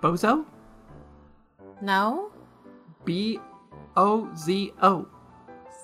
[0.00, 0.44] Bozo?
[1.82, 2.30] No?
[3.04, 3.40] B
[3.96, 5.08] O Z O.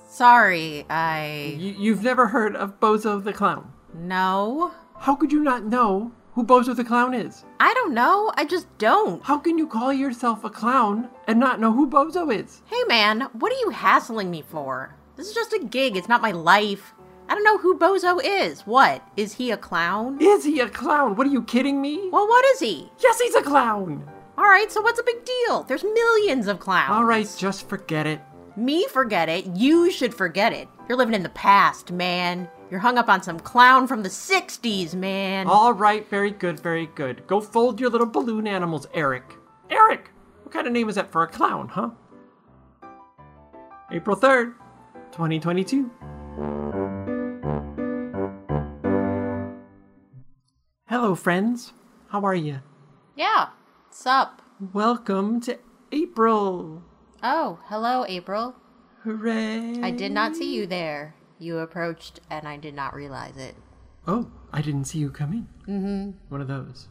[0.09, 1.56] Sorry, I.
[1.59, 3.72] You, you've never heard of Bozo the Clown.
[3.92, 4.72] No?
[4.98, 7.45] How could you not know who Bozo the Clown is?
[7.59, 8.32] I don't know.
[8.37, 9.23] I just don't.
[9.25, 12.62] How can you call yourself a clown and not know who Bozo is?
[12.67, 14.95] Hey man, what are you hassling me for?
[15.17, 16.93] This is just a gig, it's not my life.
[17.29, 18.62] I don't know who Bozo is.
[18.62, 19.02] What?
[19.16, 20.18] Is he a clown?
[20.20, 21.16] Is he a clown?
[21.16, 22.11] What are you kidding me?
[22.11, 22.90] Well, what is he?
[23.02, 24.08] Yes, he's a clown.
[24.36, 25.63] Alright, so what's a big deal?
[25.63, 26.90] There's millions of clowns.
[26.90, 28.21] All right, just forget it.
[28.57, 29.46] Me forget it.
[29.57, 30.68] You should forget it.
[30.89, 32.48] You're living in the past, man.
[32.70, 35.47] You're hung up on some clown from the 60s, man.
[35.47, 37.27] All right, very good, very good.
[37.27, 39.34] Go fold your little balloon animals, Eric.
[39.70, 40.11] Eric!
[40.42, 41.91] What kind of name is that for a clown, huh?
[43.92, 44.55] April 3rd,
[45.12, 45.91] 2022.
[50.86, 51.72] Hello, friends.
[52.08, 52.61] How are you?
[53.16, 53.48] Yeah.
[53.86, 54.42] What's up?
[54.74, 55.58] Welcome to
[55.91, 56.82] April.
[57.22, 58.54] Oh, hello, April.
[59.02, 59.80] Hooray.
[59.82, 61.14] I did not see you there.
[61.38, 63.56] You approached and I did not realize it.
[64.06, 65.48] Oh, I didn't see you come in.
[65.66, 66.10] Mm-hmm.
[66.28, 66.88] One of those.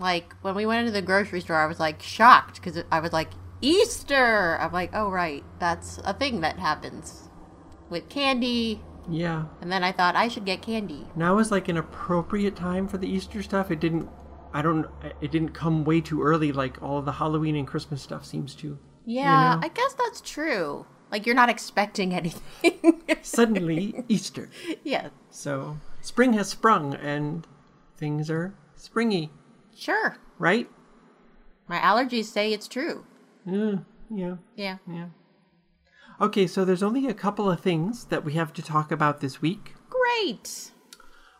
[0.00, 3.12] Like, when we went into the grocery store, I was like shocked because I was
[3.12, 4.58] like, Easter!
[4.60, 5.44] I'm like, oh, right.
[5.60, 7.28] That's a thing that happens
[7.88, 8.82] with candy.
[9.08, 9.44] Yeah.
[9.60, 11.06] And then I thought I should get candy.
[11.16, 13.70] Now is like an appropriate time for the Easter stuff.
[13.70, 14.08] It didn't
[14.52, 14.86] I don't
[15.20, 18.78] it didn't come way too early like all the Halloween and Christmas stuff seems to.
[19.04, 19.60] Yeah, know?
[19.62, 20.86] I guess that's true.
[21.12, 23.02] Like, you're not expecting anything.
[23.22, 24.48] Suddenly Easter.
[24.84, 27.46] yeah, So, spring has sprung and
[27.96, 29.30] things are springy,
[29.76, 30.16] sure.
[30.38, 30.68] right?
[31.68, 33.04] My allergies say it's true.
[33.46, 33.76] Uh, yeah,
[34.10, 34.76] yeah, Yeah.
[34.88, 35.06] yeah.
[36.20, 39.42] Okay, so there's only a couple of things that we have to talk about this
[39.42, 39.74] week.
[39.90, 40.70] Great.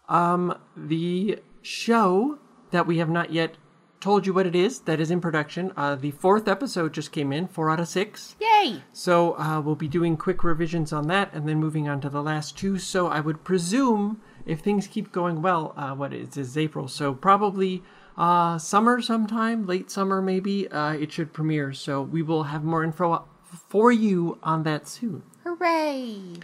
[0.08, 2.38] Um, the show
[2.72, 3.56] that we have not yet
[4.00, 5.72] told you what it is that is in production.
[5.76, 8.36] Uh, the fourth episode just came in, four out of six.
[8.40, 8.82] Yay.
[8.92, 12.22] So uh, we'll be doing quick revisions on that and then moving on to the
[12.22, 12.78] last two.
[12.78, 16.88] So I would presume if things keep going well, uh, what is is April?
[16.88, 17.82] So probably
[18.18, 20.68] uh, summer sometime, late summer maybe.
[20.68, 21.72] Uh, it should premiere.
[21.72, 23.24] So we will have more info
[23.68, 25.22] for you on that soon.
[25.44, 26.40] Hooray.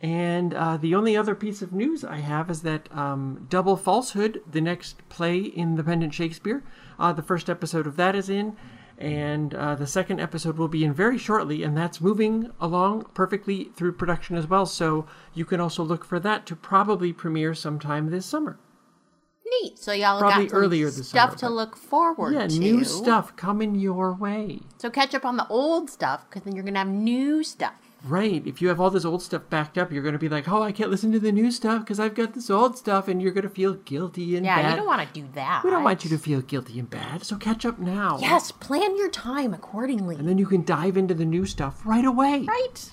[0.00, 4.42] And uh, the only other piece of news I have is that um, Double Falsehood,
[4.50, 6.62] the next play in the Pendant Shakespeare,
[6.98, 8.54] uh, the first episode of that is in,
[8.98, 13.70] and uh, the second episode will be in very shortly, and that's moving along perfectly
[13.76, 14.66] through production as well.
[14.66, 18.58] So you can also look for that to probably premiere sometime this summer.
[19.62, 19.78] Neat.
[19.78, 22.58] So y'all Probably got earlier this stuff summer, to look forward yeah, to.
[22.58, 24.60] new stuff coming your way.
[24.78, 27.74] So catch up on the old stuff because then you're going to have new stuff.
[28.06, 28.46] Right.
[28.46, 30.62] If you have all this old stuff backed up, you're going to be like, oh,
[30.62, 33.32] I can't listen to the new stuff because I've got this old stuff, and you're
[33.32, 34.70] going to feel guilty and Yeah, bad.
[34.70, 35.62] you don't want to do that.
[35.64, 38.18] We don't want you to feel guilty and bad, so catch up now.
[38.20, 40.16] Yes, plan your time accordingly.
[40.16, 42.42] And then you can dive into the new stuff right away.
[42.42, 42.90] right?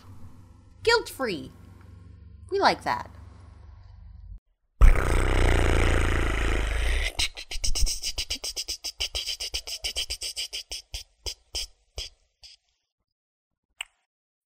[0.83, 1.51] Guilt free.
[2.49, 3.09] We like that.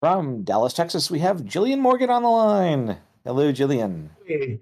[0.03, 2.99] From Dallas, Texas, we have Jillian Morgan on the line.
[3.25, 4.09] Hello, Jillian.
[4.27, 4.59] Hey.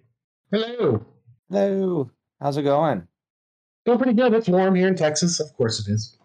[0.50, 1.02] Hello.
[1.48, 2.10] Hello.
[2.42, 3.08] How's it going?
[3.86, 4.34] Going pretty good.
[4.34, 5.40] It's warm here in Texas.
[5.40, 6.18] Of course it is.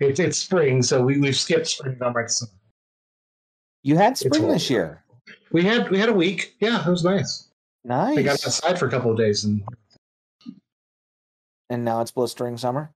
[0.00, 2.50] It's it's spring, so we we've skipped spring and gone right to summer.
[3.84, 5.04] You had spring this year.
[5.52, 6.56] We had we had a week.
[6.58, 7.48] Yeah, it was nice.
[7.84, 8.16] Nice.
[8.16, 9.62] We got outside for a couple of days, and
[11.70, 12.90] And now it's blistering summer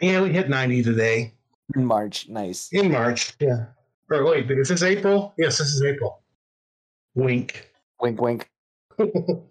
[0.00, 1.34] yeah, we hit ninety today
[1.74, 2.28] in March.
[2.28, 2.68] Nice.
[2.72, 3.34] in March.
[3.40, 3.66] Yeah.
[4.10, 5.32] Or wait, is this April?
[5.38, 6.20] Yes, this is April.
[7.14, 7.70] Wink.
[8.00, 8.50] Wink, wink.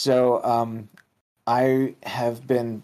[0.00, 0.88] So, um,
[1.46, 2.82] I have been,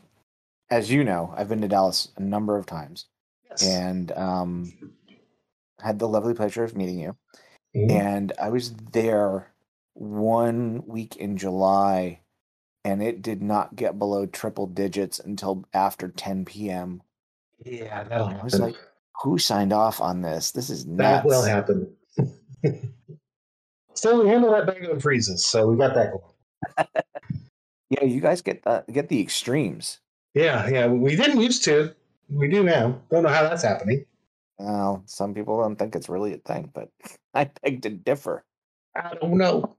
[0.69, 3.07] as you know, I've been to Dallas a number of times
[3.49, 3.67] yes.
[3.67, 4.71] and um,
[5.81, 7.17] had the lovely pleasure of meeting you.
[7.75, 7.91] Mhm.
[7.91, 9.51] and I was there
[9.95, 12.21] one week in July,
[12.85, 17.03] and it did not get below triple digits until after 10 p.m.
[17.65, 18.77] yeah, that'll I was like,
[19.23, 20.51] "Who signed off on this?
[20.51, 21.93] This is nuts." that will happen.
[23.95, 26.89] Still, we handle that better than freezes, so we got that going.
[27.89, 30.01] Yeah, you guys get the get the extremes.
[30.35, 31.95] Yeah, yeah, we didn't used to.
[32.29, 33.01] We do now.
[33.11, 34.05] Don't know how that's happening.
[34.59, 36.89] Well, some people don't think it's really a thing, but
[37.35, 38.45] I beg to differ.
[38.95, 39.77] I don't know.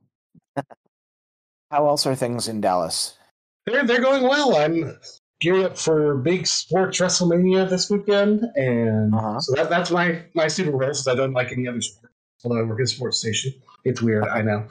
[1.70, 3.18] How else are things in Dallas?
[3.66, 4.56] They're they're going well.
[4.56, 4.98] I'm
[5.40, 9.40] gearing up for big sports WrestleMania this weekend, and Uh-huh.
[9.40, 10.82] so that that's my my Super Bowl.
[10.94, 12.12] Since I don't like any other sport,
[12.44, 13.54] although I work at a sports station.
[13.84, 14.68] It's weird, I know.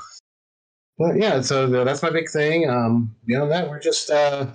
[0.99, 2.69] But yeah, so that's my big thing.
[2.69, 4.47] Um, beyond that, we're just uh,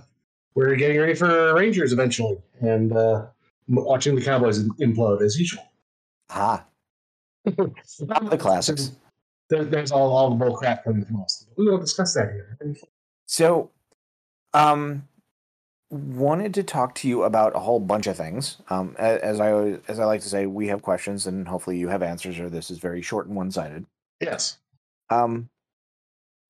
[0.55, 3.27] we're getting ready for Rangers eventually, and uh,
[3.67, 5.63] watching the Cowboys implode as usual.
[6.29, 6.65] Ah,
[7.45, 8.91] the classics.
[9.49, 11.45] There, there's all, all the bull crap coming from us.
[11.57, 12.57] We won't discuss that here.
[13.25, 13.69] So,
[14.53, 15.05] um,
[15.91, 18.57] wanted to talk to you about a whole bunch of things.
[18.69, 21.89] Um, as I always- as I like to say, we have questions, and hopefully you
[21.89, 23.85] have answers, or this is very short and one sided.
[24.21, 24.57] Yes.
[25.09, 25.49] Um,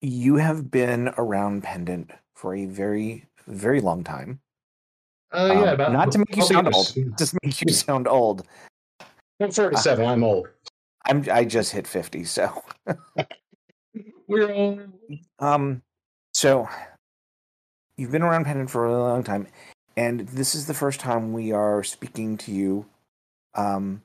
[0.00, 4.40] you have been around Pendant for a very very long time.
[5.32, 8.46] Uh, Um, yeah, about not to make you sound old, just make you sound old.
[9.40, 10.06] I'm 37.
[10.06, 10.48] I'm old.
[11.06, 12.62] I'm I just hit fifty, so
[14.28, 14.82] We're old.
[15.40, 15.82] um,
[16.32, 16.68] so
[17.96, 19.46] you've been around Pendant for a really long time,
[19.96, 22.86] and this is the first time we are speaking to you,
[23.54, 24.02] um,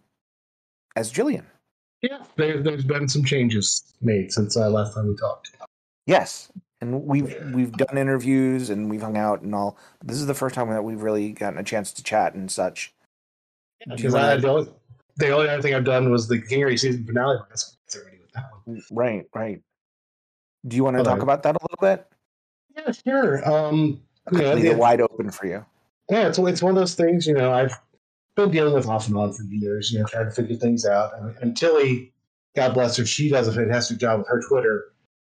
[0.96, 1.46] as Jillian.
[2.02, 5.52] Yeah, there, there's been some changes made since uh, last time we talked.
[6.06, 9.78] Yes, and we've we've done interviews and we've hung out and all.
[10.04, 12.94] This is the first time that we've really gotten a chance to chat and such.
[13.90, 14.72] Because wanna- I the only,
[15.16, 17.40] the only other thing I've done was the Kingery season finale.
[17.50, 18.82] That's that's already with that one.
[18.92, 19.62] Right, right.
[20.68, 21.16] Do you want to Hello.
[21.16, 22.08] talk about that a little bit?
[22.78, 23.50] Yeah, sure.
[23.52, 24.02] Um,
[24.32, 25.66] you know, Leave it wide open for you.
[26.10, 27.26] yeah, it's it's one of those things.
[27.26, 27.74] You know, I've
[28.36, 29.92] been dealing with off and on for years.
[29.92, 31.12] You know, trying to figure things out.
[31.18, 32.14] And, and Tilly,
[32.56, 34.86] God bless her, she does a fantastic job with her Twitter.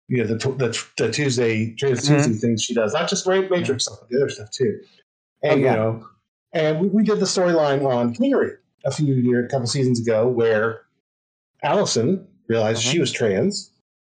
[0.08, 2.06] You know, the the, the Tuesday Trans.
[2.06, 4.80] Tuesday things she does, not just Ra- Matrix stuff, but the other stuff too.
[5.42, 5.70] And Oh, yeah.
[5.70, 6.06] you know,
[6.52, 10.26] and we, we did the storyline on Kingery a few years, a couple seasons ago,
[10.28, 10.82] where
[11.62, 12.92] Allison realized Uh-huh.
[12.92, 13.70] she was trans,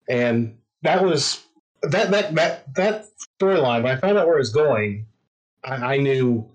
[0.10, 1.46] and that was
[1.84, 3.06] that that that that
[3.40, 3.84] storyline.
[3.84, 5.06] When I found out where it was going,
[5.64, 6.50] I, I knew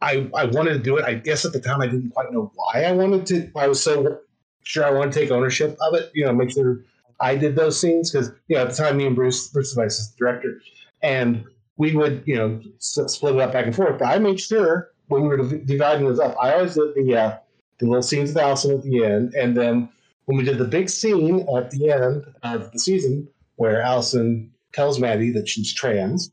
[0.00, 1.04] I I wanted to do it.
[1.04, 3.50] I guess at the time I didn't quite know why I wanted to.
[3.56, 4.20] I was so
[4.62, 6.10] sure I wanted to take ownership of it.
[6.14, 6.84] You know, make sure
[7.20, 9.98] I did those scenes because you know at the time me and Bruce Bruce Device
[9.98, 10.60] is the director,
[11.02, 11.44] and
[11.76, 13.98] we would you know split it up back and forth.
[13.98, 17.38] But I made sure when we were dividing those up, I always did the uh,
[17.78, 19.88] the little scenes with Allison at the end, and then
[20.26, 23.26] when we did the big scene at the end of the season
[23.60, 26.30] where Allison tells Maddie that she's trans.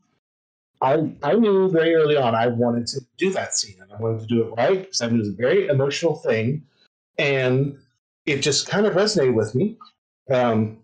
[0.80, 4.20] I I knew very early on I wanted to do that scene and I wanted
[4.20, 6.62] to do it right because I knew it was a very emotional thing,
[7.18, 7.76] and
[8.24, 9.76] it just kind of resonated with me.
[10.30, 10.78] Um,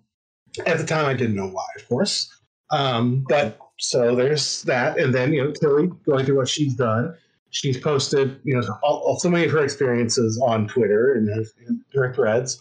[0.66, 2.30] at the time, I didn't know why, of course,
[2.70, 7.16] um, but so there's that, and then you know Tilly going through what she's done.
[7.50, 11.44] She's posted you know all, all- so many of her experiences on Twitter and her,
[11.66, 12.60] and her threads,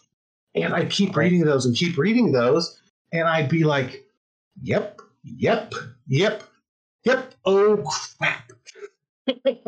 [0.56, 2.80] and I keep reading those and keep reading those,
[3.14, 4.04] and I'd be like,
[4.62, 5.74] "Yep, yep,
[6.08, 6.44] yep."
[7.06, 7.34] Yep.
[7.46, 7.84] Oh
[8.18, 8.52] crap.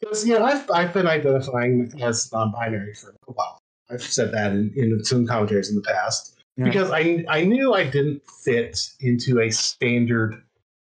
[0.00, 3.62] Because you know I've I've been identifying as non-binary for a while.
[3.88, 6.64] I've said that in, in some commentaries in the past Yeah.
[6.64, 10.42] because I I knew I didn't fit into a standard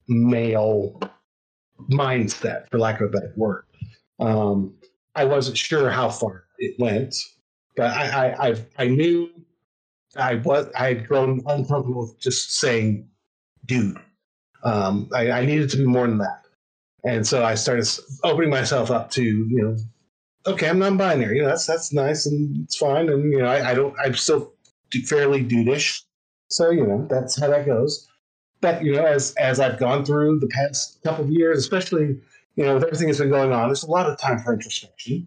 [0.09, 0.99] male
[1.91, 3.65] mindset, for lack of a better word.
[4.19, 4.75] Um,
[5.15, 7.15] I wasn't sure how far it went,
[7.77, 9.29] but I I I've, I knew
[10.17, 13.09] I was I had grown uncomfortable with just saying
[13.65, 13.99] dude.
[14.65, 16.43] Um, I, I needed to be more than that.
[17.05, 17.89] And so I started
[18.23, 19.77] opening myself up to, you know,
[20.47, 21.37] okay, I'm non-binary.
[21.37, 23.09] You know, that's that's nice and it's fine.
[23.09, 24.53] And you know, I, I don't, I'm still
[25.07, 26.03] fairly dudeish.
[26.51, 28.09] So you know, that's how that goes.
[28.61, 32.21] But you know, as as I've gone through the past couple of years, especially
[32.55, 35.27] you know, with everything that's been going on, there's a lot of time for introspection.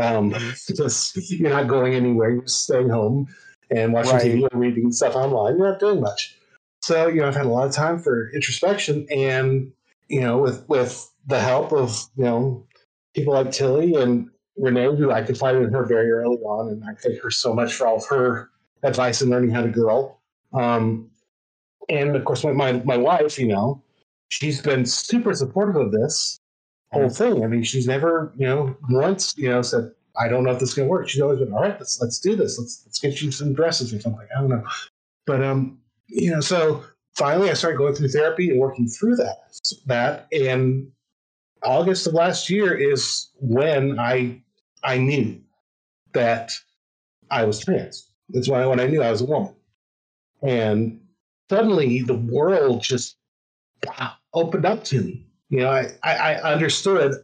[0.00, 0.32] Um,
[0.68, 3.26] because you're not going anywhere, you're staying home
[3.70, 4.22] and watching Right.
[4.22, 5.56] TV or reading stuff online.
[5.58, 6.36] You're not doing much.
[6.82, 9.72] So you know, I've had a lot of time for introspection, and
[10.08, 12.66] you know, with with the help of you know
[13.14, 16.94] people like Tilly and Renee, who I confided in her very early on, and I
[16.94, 18.50] thank her so much for all of her
[18.82, 20.20] advice in learning how to girl.
[20.52, 21.10] Um,
[21.88, 23.82] and of course, my, my my wife, you know,
[24.28, 26.40] she's been super supportive of this
[26.92, 27.44] whole thing.
[27.44, 30.70] I mean, she's never, you know, once, you know, said, "I don't know if this
[30.70, 32.58] is going to work." She's always been, "All right, let's let's do this.
[32.58, 34.64] Let's let's get you some dresses or something." I don't know,
[35.26, 39.38] but um, you know, so finally, I started going through therapy and working through that
[39.86, 40.90] that and
[41.62, 44.42] August of last year is when I
[44.82, 45.40] I knew
[46.12, 46.52] that
[47.30, 48.10] I was trans.
[48.30, 49.54] That's why when I knew I was a woman,
[50.42, 51.00] and
[51.50, 53.16] suddenly the world just
[53.86, 55.26] wow, opened up to me.
[55.48, 57.14] You know, I, I, I understood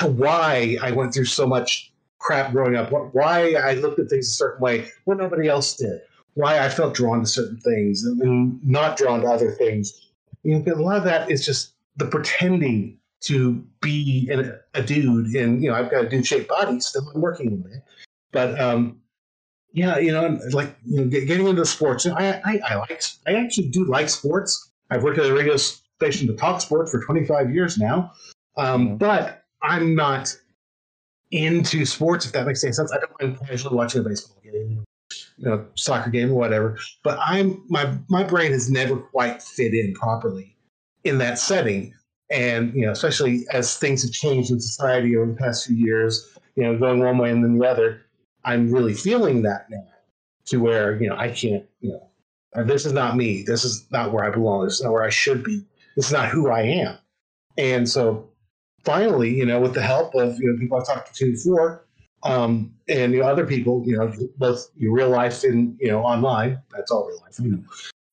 [0.00, 2.90] why I went through so much crap growing up.
[3.12, 6.00] Why I looked at things a certain way when nobody else did.
[6.34, 10.10] Why I felt drawn to certain things and- not drawn to other things.
[10.44, 15.26] You know, a lot of that is just the pretending to be an, a dude,
[15.36, 16.80] and you know, I've got a dude-shaped body.
[16.80, 17.82] Still, I'm working on it.
[18.32, 18.98] But um,
[19.72, 22.06] yeah, you know, like you know, getting into sports.
[22.06, 24.70] I, I I like I actually do like sports.
[24.90, 28.12] I've worked at a radio station to talk sports for 25 years now.
[28.56, 28.98] Um, Mhm.
[28.98, 30.36] But I'm not
[31.30, 32.92] into sports, if that makes any sense.
[32.92, 34.84] I don't mind casually watching a baseball game,
[35.38, 36.78] you know, soccer game whatever.
[37.02, 40.56] But I'm my my brain has never quite fit in properly
[41.04, 41.94] in that setting.
[42.30, 46.36] And you know, especially as things have changed in society over the past few years,
[46.56, 48.02] you know, going one way and then the other,
[48.44, 49.86] I'm really feeling that now
[50.46, 52.08] to where, you know, I can't, you know,
[52.54, 53.42] uh, this is not me.
[53.42, 54.64] This is not where I belong.
[54.64, 55.64] This is not where I should be.
[55.96, 56.98] This is not who I am.
[57.58, 58.31] And so
[58.84, 61.86] finally, you know, with the help of, you know, people I've talked to before,
[62.24, 66.02] um, and you know, other people, you know, both your real life and, you know,
[66.02, 67.62] online, that's all real life, you know.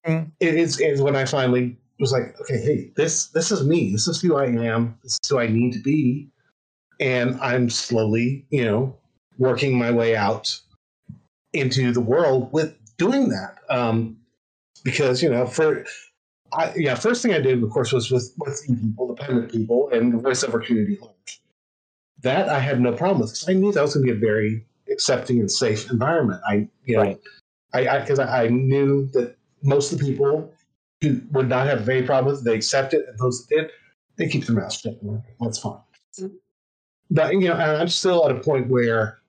[0.08, 0.32] Mm.
[0.40, 3.92] It is, is when I finally was like, okay, hey, this this is me.
[3.92, 4.98] This is who I am.
[5.04, 6.30] This is who I need to be.
[7.00, 8.96] And I'm slowly, you know,
[9.38, 10.58] working my way out
[11.54, 13.60] into the world with doing that.
[13.70, 14.18] Um,
[14.84, 15.86] because, you know, for
[16.54, 19.90] I, yeah, first thing I did, of course, was with with people, the Pendant people,
[19.92, 21.42] and the voiceover community at large.
[22.22, 24.20] That I had no problem with because I knew that was going to be a
[24.20, 26.42] very accepting and safe environment.
[26.48, 27.20] I, you know, Right.
[27.74, 30.52] I because I, I knew that most of the people
[31.02, 33.72] who would not have any problem with it, they accept it, and those that did,
[34.18, 35.00] they keep their mouths shut.
[35.40, 35.80] That's fine.
[37.12, 39.20] But you know, I'm still at a point where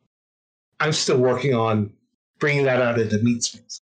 [0.81, 1.93] I'm still working on
[2.39, 3.81] bringing that out into meat space.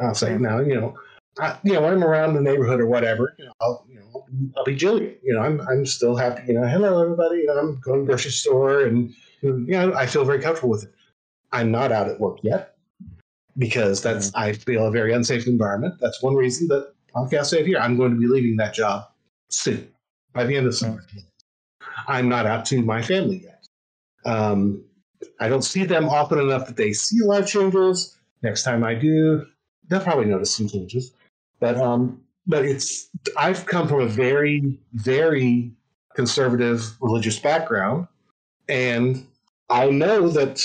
[0.00, 0.98] I'll say now, you know,
[1.38, 4.24] I, you know, when I'm around the neighborhood or whatever, you know, I'll, you know,
[4.56, 5.16] I'll be Jillian.
[5.22, 6.42] You know, I'm, I'm still happy.
[6.48, 7.38] You know, hello everybody.
[7.38, 9.12] You know, I'm going to the grocery store, and
[9.42, 10.94] you know, I feel very comfortable with it.
[11.52, 12.76] I'm not out at work yet
[13.58, 15.94] because that's I feel a very unsafe environment.
[16.00, 17.78] That's one reason that podcast safe here.
[17.78, 19.08] I'm going to be leaving that job
[19.50, 19.88] soon
[20.32, 21.04] by the end of summer.
[22.08, 23.66] I'm not out to my family yet.
[24.24, 24.84] Um,
[25.40, 28.16] I don't see them often enough that they see life changes.
[28.42, 29.46] Next time I do,
[29.88, 31.12] they'll probably notice some changes.
[31.64, 35.72] But um, but it's I've come from a very very
[36.14, 38.06] conservative religious background,
[38.68, 39.26] and
[39.70, 40.60] I know that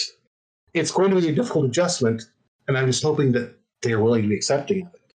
[0.74, 2.24] it's going to be a difficult adjustment,
[2.68, 5.13] and I'm just hoping that they're willing to be accepting of it.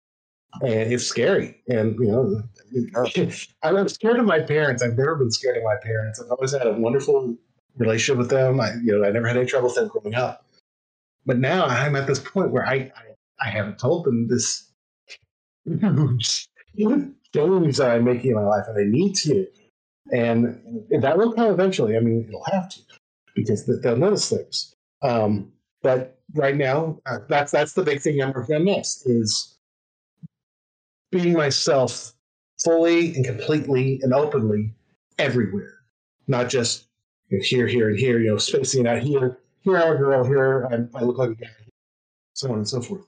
[0.62, 2.44] And it's scary, and you know,
[3.64, 4.84] I'm scared of my parents.
[4.84, 6.22] I've never been scared of my parents.
[6.22, 7.36] I've always had a wonderful
[7.78, 8.60] relationship with them.
[8.60, 10.46] I, you know, I never had any trouble with them growing up.
[11.26, 14.71] But now I'm at this point where I, I, I haven't told them this
[16.76, 19.48] huge change that I'm making in my life, and I need to.
[20.12, 21.96] And that will come eventually.
[21.96, 22.80] I mean, it'll have to
[23.36, 24.76] because they'll notice things.
[25.04, 25.52] Um,
[25.82, 29.58] but right now, uh, that's that's the big thing I'm working on next is
[31.12, 32.14] being myself
[32.64, 34.74] fully and completely and openly
[35.18, 35.80] everywhere,
[36.28, 36.88] not just
[37.30, 38.20] you know, here, here, and here.
[38.20, 39.40] You know, spacing out here.
[39.62, 40.24] Here I'm a girl.
[40.26, 41.48] Here I'm, I look like a guy.
[42.34, 43.06] So on and so forth.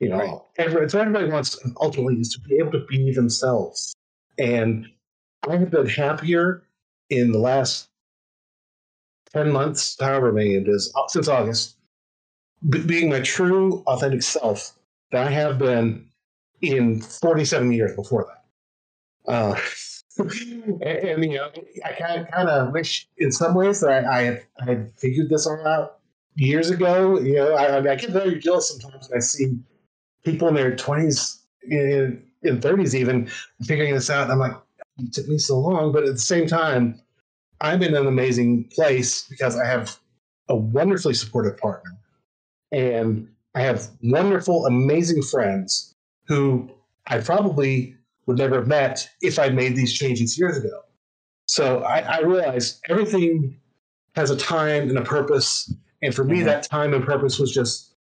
[0.00, 0.38] You know, Right.
[0.58, 3.94] every, so everybody wants ultimately is to be able to be themselves.
[4.38, 4.86] And
[5.48, 6.62] I have been happier
[7.10, 7.88] in the last
[9.32, 11.76] 10 months, however many it is, uh, since August,
[12.68, 14.78] b- being my true, authentic self
[15.10, 16.08] than I have been
[16.62, 19.32] in 47 years before that.
[19.32, 19.60] Uh,
[20.18, 21.50] and, and, you know,
[21.84, 25.46] I kind of, wish in some ways that I, I, had, I had figured this
[25.46, 25.98] all out
[26.36, 27.18] years ago.
[27.20, 29.58] You know, I, I, I get very jealous sometimes when I see
[30.24, 33.30] people in their 20s, in, in 30s even,
[33.62, 34.24] figuring this out.
[34.24, 34.56] And I'm like,
[34.98, 35.92] it took me so long.
[35.92, 37.00] But at the same time,
[37.60, 39.96] I'm in an amazing place because I have
[40.48, 41.92] a wonderfully supportive partner.
[42.72, 45.94] And I have wonderful, amazing friends
[46.26, 46.70] who
[47.06, 47.96] I probably
[48.26, 50.82] would never have met if I'd made these changes years ago.
[51.46, 53.58] So I, I realized everything
[54.14, 55.72] has a time and a purpose.
[56.02, 56.44] And for me, Mhm.
[56.44, 57.94] that time and purpose was just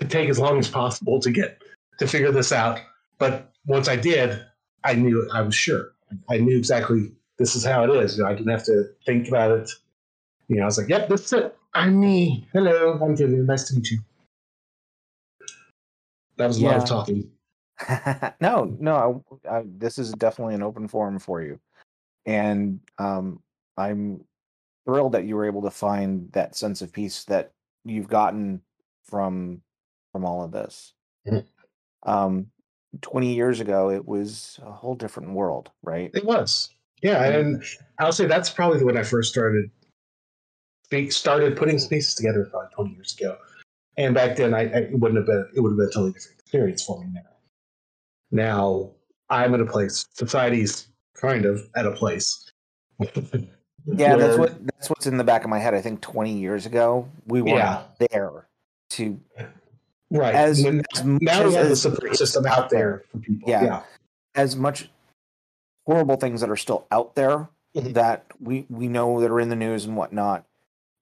[0.00, 1.62] to take as long as possible to get
[1.98, 2.78] to figure this out.
[3.18, 4.44] But once I did,
[4.84, 5.92] I knew I was sure.
[6.28, 8.16] I knew exactly this is how it is.
[8.16, 9.70] You know, I didn't have to think about it.
[10.48, 11.56] You know, I was like, "Yep, that's it.
[11.74, 12.46] I'm me.
[12.52, 13.38] Hello, I'm Jimmy.
[13.38, 13.98] Nice to meet you."
[16.36, 17.30] That was a lot of talking.
[18.40, 21.58] no, no, I, I, this is definitely an open forum for you,
[22.24, 23.40] and um,
[23.76, 24.24] I'm
[24.84, 27.52] thrilled that you were able to find that sense of peace that
[27.84, 28.62] you've gotten
[29.04, 29.62] from
[30.16, 30.94] from all of this.
[31.28, 31.44] Mhm.
[32.04, 32.50] Um,
[33.02, 36.10] Twenty years ago, it was a whole different world, right?
[36.14, 36.70] It was,
[37.02, 37.62] yeah, and
[37.98, 39.70] I'll say that's probably when I first started
[41.10, 43.36] started putting some pieces together probably twenty years ago.
[43.98, 46.12] And back then, I, I it wouldn't have been it would have been a totally
[46.12, 47.20] different experience for me now.
[48.30, 48.92] Now
[49.28, 50.06] I'm at a place.
[50.14, 50.88] Society's
[51.20, 52.50] kind of at a place.
[53.88, 55.72] Yeah, that's what that's what's in the back of my head.
[55.74, 57.82] I think twenty years ago, we weren't Yeah.
[58.10, 58.48] there
[58.90, 59.20] to
[60.10, 63.48] right as, as now we have the support system out there for people.
[63.48, 63.64] Yeah.
[63.64, 63.82] yeah.
[64.34, 64.88] as much
[65.86, 67.92] horrible things that are still out there Mhm.
[67.94, 70.44] that we we know that are in the news and whatnot,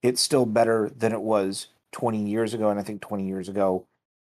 [0.01, 2.69] it's still better than it was 20 years ago.
[2.69, 3.85] And I think 20 years ago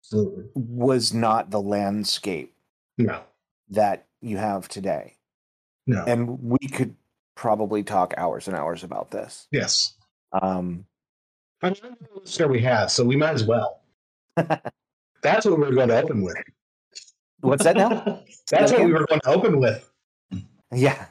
[0.04, 0.46] Absolutely.
[0.56, 2.56] was not the landscape
[2.98, 3.22] No.
[3.70, 5.18] that you have today.
[5.86, 6.04] No.
[6.06, 6.96] And we could
[7.36, 9.48] probably talk hours and hours about this.
[9.52, 9.96] yes.
[10.32, 10.86] Um,
[11.62, 13.79] I mean, listener we have, so we might as well.
[14.36, 16.38] That's what we were going to open with.
[17.42, 18.24] what's that now?
[18.52, 19.90] That's what we were going to open with.
[20.74, 21.06] yeah,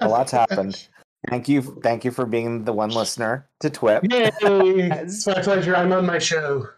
[0.00, 0.88] a lot's happened.
[1.28, 4.10] Thank you, thank you for being the one listener to TWIP.
[4.12, 4.30] Yay!
[5.00, 5.74] it's my pleasure.
[5.74, 6.68] I'm on my show.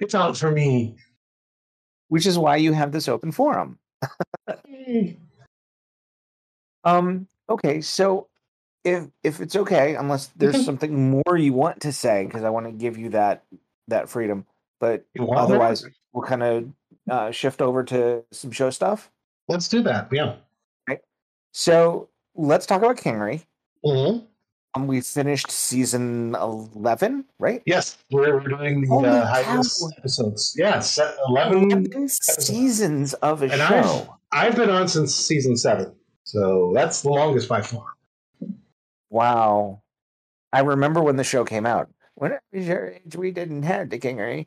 [0.00, 0.96] It's all for me.
[2.08, 3.78] which is why you have this open forum.
[6.84, 8.28] Um, okay, so
[8.84, 12.66] if if it's okay, unless there's something more you want to say, because I want
[12.66, 13.44] to give you that
[13.88, 14.46] that freedom,
[14.80, 15.04] but
[15.34, 16.68] otherwise we'll kind of
[17.10, 19.10] uh, shift over to some show stuff.
[19.48, 20.08] Let's do that.
[20.12, 20.36] Yeah.
[21.52, 23.44] So let's talk about Kingery.
[23.84, 24.24] Mhm.
[24.74, 27.62] Um, we finished season eleven, right?
[27.64, 30.54] Yes, we're, we're doing the Holy uh, hiatus episodes.
[30.56, 31.70] Yes, 11.
[31.70, 34.14] Eleven seasons of a And show.
[34.30, 37.86] I've, I've been on since season seven, so that's the longest by far.
[39.10, 39.82] Wow.
[40.52, 41.88] I remember when the show came out.
[42.18, 44.46] When it was your age, we didn't have the Kingery.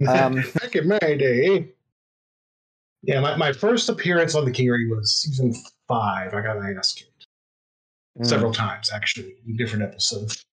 [0.06, 1.70] Um, Back in my day.
[3.02, 5.52] Yeah, my, my first appearance on the Kingery was season
[5.88, 6.32] five.
[6.34, 7.26] I got kicked
[8.18, 8.26] Mm.
[8.26, 10.44] several times, actually, in different episodes.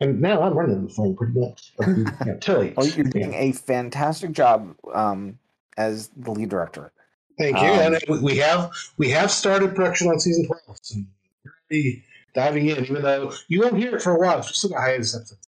[0.00, 1.72] And now I'm running the phone pretty much.
[2.26, 2.74] Yeah, Tilly.
[2.76, 5.38] Oh, you're doing a fantastic job um,
[5.76, 6.92] as the lead director.
[7.38, 7.66] Thank you.
[7.68, 10.78] Um, and we- we have we have started production on season twelve.
[10.82, 11.00] So
[11.44, 14.38] we're already diving in, even though you won't hear it for a while.
[14.38, 15.48] It's still got hiatus episodes.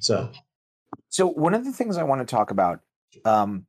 [0.00, 0.30] So
[1.08, 2.80] So one of the things I want to talk about,
[3.24, 3.66] um,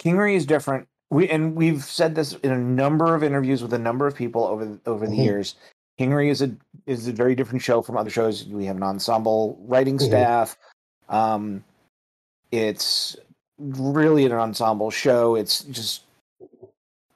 [0.00, 0.88] Kingery is different.
[1.10, 4.44] We and we've said this in a number of interviews with a number of people
[4.44, 5.24] over the, over the Mhm.
[5.24, 5.54] years.
[5.98, 6.54] Kingery is a
[6.86, 8.44] is a very different show from other shows.
[8.46, 10.06] We have an ensemble writing Mhm.
[10.06, 10.56] staff.
[11.08, 11.64] Um,
[12.50, 13.16] it's
[13.58, 15.34] really an ensemble show.
[15.34, 16.02] It's just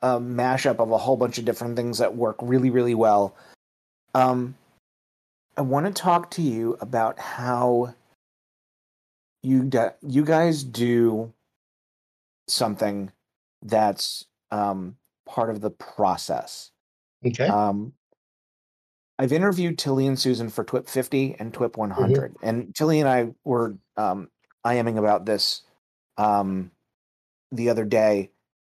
[0.02, 3.34] a mashup of a whole bunch of different things that work really really well.
[4.14, 4.56] Um,
[5.56, 7.94] I want to talk to you about how
[9.42, 11.32] you da- you guys do
[12.48, 13.10] something
[13.62, 16.70] that's um, part of the process.
[17.26, 17.46] okay.
[17.46, 17.92] Um,
[19.18, 23.28] I've interviewed Tilly and Susan for TWIP 50 and TWIP 100, and Tilly and I
[23.44, 24.28] were um,
[24.66, 25.62] IMing about this
[26.16, 26.70] um,
[27.52, 28.30] the other day,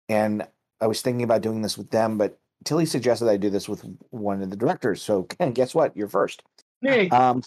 [0.07, 0.47] and
[0.81, 3.85] I was thinking about doing this with them, but Tilly suggested I do this with
[4.09, 5.01] one of the directors.
[5.01, 5.95] So guess what?
[5.95, 6.43] You're first.
[6.81, 7.09] Hey.
[7.09, 7.43] Um,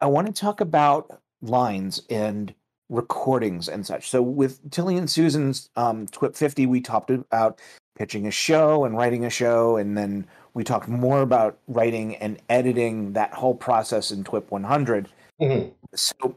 [0.00, 2.54] I want to talk about lines and
[2.88, 4.08] recordings and such.
[4.08, 7.60] So with Tilly and Susan's um, TWIP 50, we talked about
[7.98, 12.40] pitching a show and writing a show, and then we talked more about writing and
[12.48, 15.08] editing that whole process in TWIP 100.
[15.40, 15.72] Mhm.
[15.94, 16.34] So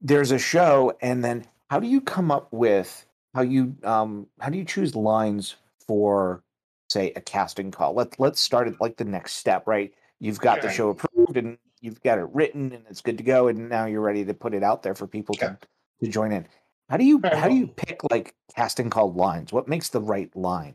[0.00, 4.50] there's a show, and then how do you come up with how you um, how
[4.50, 6.42] do you choose lines for
[6.90, 7.94] say a casting call?
[7.94, 9.92] Let's let's start at like the next step, right?
[10.20, 13.48] You've got the show approved and you've got it written and it's good to go,
[13.48, 15.58] and now you're ready to put it out there for people to,
[16.02, 16.46] to join in.
[16.88, 19.52] How do you Very how do you pick like casting called lines?
[19.52, 20.74] What makes the right line?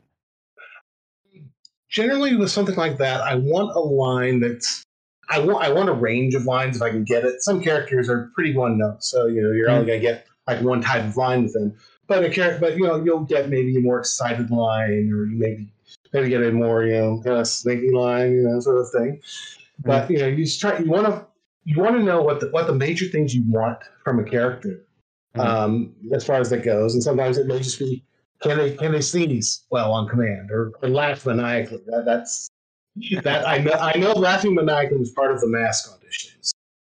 [1.90, 4.84] Generally, with something like that, I want a line that's
[5.30, 7.42] I want I want a range of lines if I can get it.
[7.42, 9.76] Some characters are pretty one note, so you know you're mm-hmm.
[9.76, 11.76] only gonna get like one type of line with them.
[12.08, 15.38] But a character, but you know you'll get maybe a more excited line, or you
[15.38, 15.72] maybe
[16.14, 19.22] maybe get a more you know kind of snaky line, you know, sort of thing.
[19.80, 21.26] But you know you just try you want to
[21.64, 24.86] you want to know what the what the major things you want from a character,
[25.36, 25.46] Mhm.
[25.46, 26.94] um, as far as that goes.
[26.94, 28.04] And sometimes it may just be
[28.42, 31.82] can they can they sneeze well on command or, or laugh maniacally?
[31.88, 32.50] That, that's
[33.24, 36.52] that I know I know laughing maniacally was part of the mask auditions,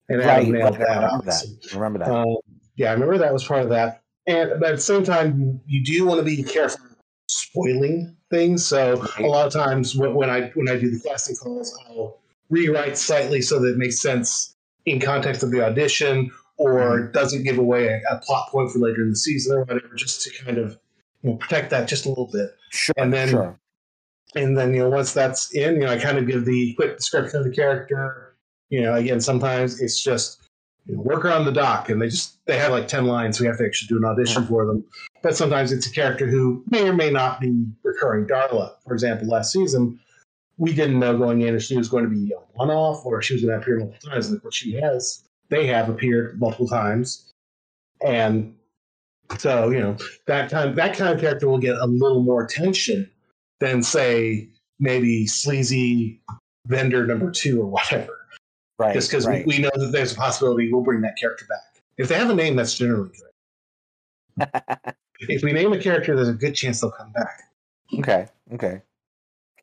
[0.09, 1.05] and Adam nailed right, I that.
[1.05, 1.73] remember that.
[1.73, 2.09] Remember that.
[2.11, 2.35] Um,
[2.75, 4.01] yeah, I remember that was part of that.
[4.27, 6.79] And but at the same time, you, you do want to be careful
[7.27, 8.65] spoiling things.
[8.65, 12.20] So a lot of times when, when I when I do the casting calls, I'll
[12.51, 17.11] rewrite slightly so that it makes sense in context of the audition, or mm-hmm.
[17.11, 20.21] doesn't give away a, a plot point for later in the season or whatever, just
[20.23, 20.77] to kind of
[21.23, 22.55] you know, protect that just a little bit.
[22.69, 23.57] Sure, and then- sure.
[24.33, 26.95] And then you know once that's in, you know I kind of give the quick
[26.95, 28.37] description of the character.
[28.69, 30.41] You know, again, sometimes it's just
[30.85, 33.37] you know, worker on the dock, and they just they have like ten lines.
[33.37, 34.85] So we have to actually do an audition for them.
[35.21, 38.25] But sometimes it's a character who may or may not be recurring.
[38.25, 39.99] Darla, for example, last season,
[40.61, 43.25] we didn't know going in if she was going to be a one-off or if
[43.25, 44.29] she was going to appear multiple times.
[44.29, 47.33] And what she has, they have appeared multiple times,
[48.05, 48.55] and
[49.39, 49.97] so you know
[50.27, 53.09] that kind that kind of character will get a little more attention
[53.59, 54.47] than say
[54.79, 56.21] maybe sleazy
[56.67, 58.19] vendor number two or whatever.
[58.77, 58.93] Right.
[58.93, 59.45] Just because right.
[59.45, 61.81] we, we know that there's a possibility we'll bring that character back.
[61.97, 63.11] If they have a name, that's generally
[64.37, 64.47] good.
[65.21, 67.43] if we name a character, there's a good chance they'll come back.
[67.99, 68.27] okay.
[68.53, 68.81] Okay.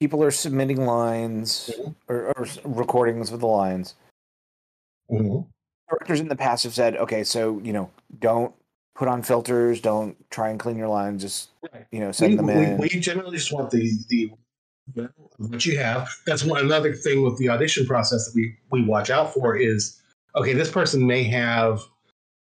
[0.01, 1.95] People are submitting lines Mhm.
[2.09, 3.95] or, or recordings with the lines.
[5.11, 8.55] Directors in the past have said, okay, so you know, don't
[8.95, 11.87] put on filters, don't try and clean your lines, just Right.
[11.91, 12.79] you know, send we, them we, in.
[12.79, 14.31] we generally just want the the
[15.37, 16.09] what you have.
[16.27, 20.01] That's one another thing with the audition process that we we watch out for is
[20.37, 20.53] okay.
[20.53, 21.81] This person may have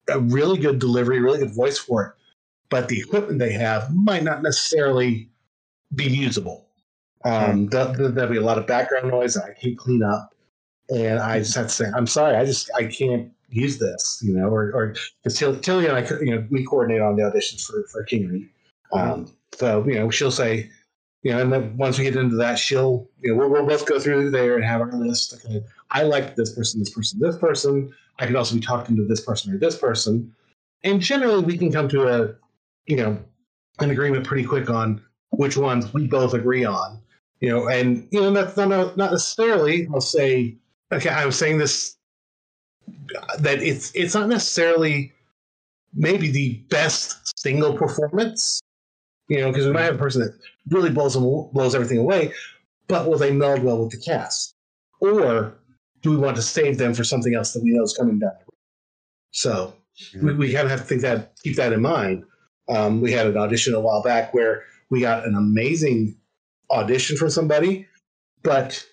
[0.09, 2.12] a really good delivery, really good voice for it,
[2.70, 5.28] but the equipment they have might not necessarily
[5.94, 6.66] be usable.
[7.24, 10.35] Um, there- there- there'll be a lot of background noise that I can't clean up,
[10.90, 14.35] and I just have to say, I'm sorry, I just I can't use this, you
[14.35, 17.85] know, or or because Tilly and I, you know, we coordinate on the auditions for
[17.90, 18.48] for Kingery.
[18.92, 20.70] Um, so you know, she'll say,
[21.22, 23.87] you know, and then once we get into that, she'll, you know, we'll, we'll both
[23.87, 25.35] go through there and have our list.
[25.35, 27.92] Okay, I like this person, this person, this person.
[28.18, 30.35] I could also be talking to this person or this person,
[30.82, 32.35] and generally we can come to a,
[32.87, 33.18] you know,
[33.80, 37.01] an agreement pretty quick on which ones we both agree on.
[37.42, 39.87] You know, and you know that's not not necessarily.
[39.92, 40.57] I'll say,
[40.92, 41.96] okay, I'm saying this
[43.38, 45.12] that it's it's not necessarily
[45.92, 48.62] maybe the best single performance
[49.33, 52.33] you know, because we might have a person that really blows blows everything away,
[52.87, 54.55] but will they meld well with the cast,
[55.00, 55.55] or
[56.02, 58.33] do we want to save them for something else that we know is coming down?
[59.31, 59.74] So
[60.20, 62.24] we, we kind of have to think that keep that in mind.
[62.68, 66.14] Um, we had an audition a while back where we got an amazing
[66.72, 67.87] audition for somebody,
[68.42, 68.85] but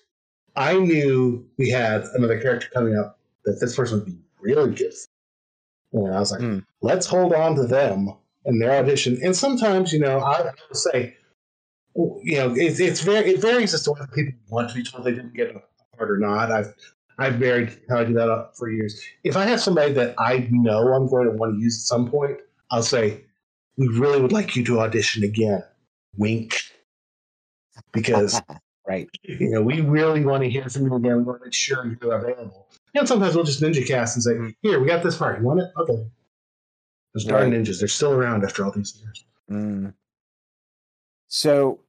[0.56, 4.92] I knew we had another character coming up that this person would be really good.
[5.92, 6.06] for.
[6.06, 6.58] And I was like, Hmm.
[6.82, 8.14] let's hold on to them
[8.44, 9.18] and their audition.
[9.22, 11.16] And sometimes, you know, I, I will say,
[11.96, 15.04] you know, it's it's very it varies as to whether people want to be told
[15.04, 15.62] they didn't get a
[15.96, 16.50] part or not.
[16.52, 16.72] I've
[17.18, 19.02] I've varied how I do that up for years.
[19.24, 22.10] If I have somebody that I know I'm going to want to use at some
[22.10, 22.38] point,
[22.70, 23.24] I'll say,
[23.76, 25.62] we really would like you to audition again.
[26.16, 26.54] Wink.
[27.92, 28.40] Because
[28.86, 29.08] right.
[29.22, 31.16] you know, we really want to hear from you again.
[31.18, 32.68] We want to make sure you're available.
[32.94, 34.54] And sometimes we'll just ninja cast and say, Mhm.
[34.62, 35.38] here, we got this part.
[35.40, 35.70] You want it?
[35.76, 36.06] Okay.
[37.14, 37.60] Those darn Right.
[37.60, 39.24] ninjas, they're still around after all these years.
[39.50, 39.94] Mm.
[41.28, 41.80] So,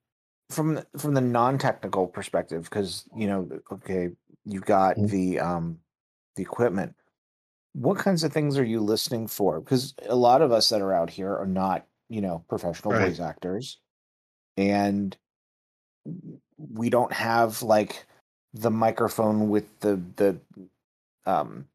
[0.49, 4.09] from from the non-technical perspective, because you know, okay,
[4.45, 5.09] you've got Mhm.
[5.09, 5.79] the um
[6.35, 6.95] the equipment.
[7.73, 9.59] What kinds of things are you listening for?
[9.61, 13.07] Because a lot of us that are out here are not, you know, professional Right.
[13.09, 13.79] voice actors,
[14.57, 15.15] and
[16.57, 18.05] we don't have like
[18.53, 20.37] the microphone with the the
[21.25, 21.65] um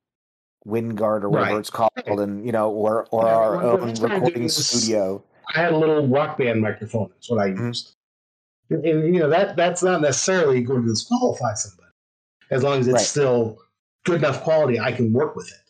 [0.65, 1.61] wind guard or whatever Right.
[1.61, 5.25] it's called, and you know, or or Yeah, our own that's why I'm recording studio.
[5.55, 7.09] I had a little rock band microphone.
[7.11, 7.69] That's what I Mhm.
[7.69, 7.95] used.
[8.69, 11.93] And, and, you know that that's not necessarily going to disqualify somebody,
[12.51, 13.07] as long as it's Right.
[13.07, 13.59] still
[14.05, 14.81] good enough quality.
[14.81, 15.61] I can work with it.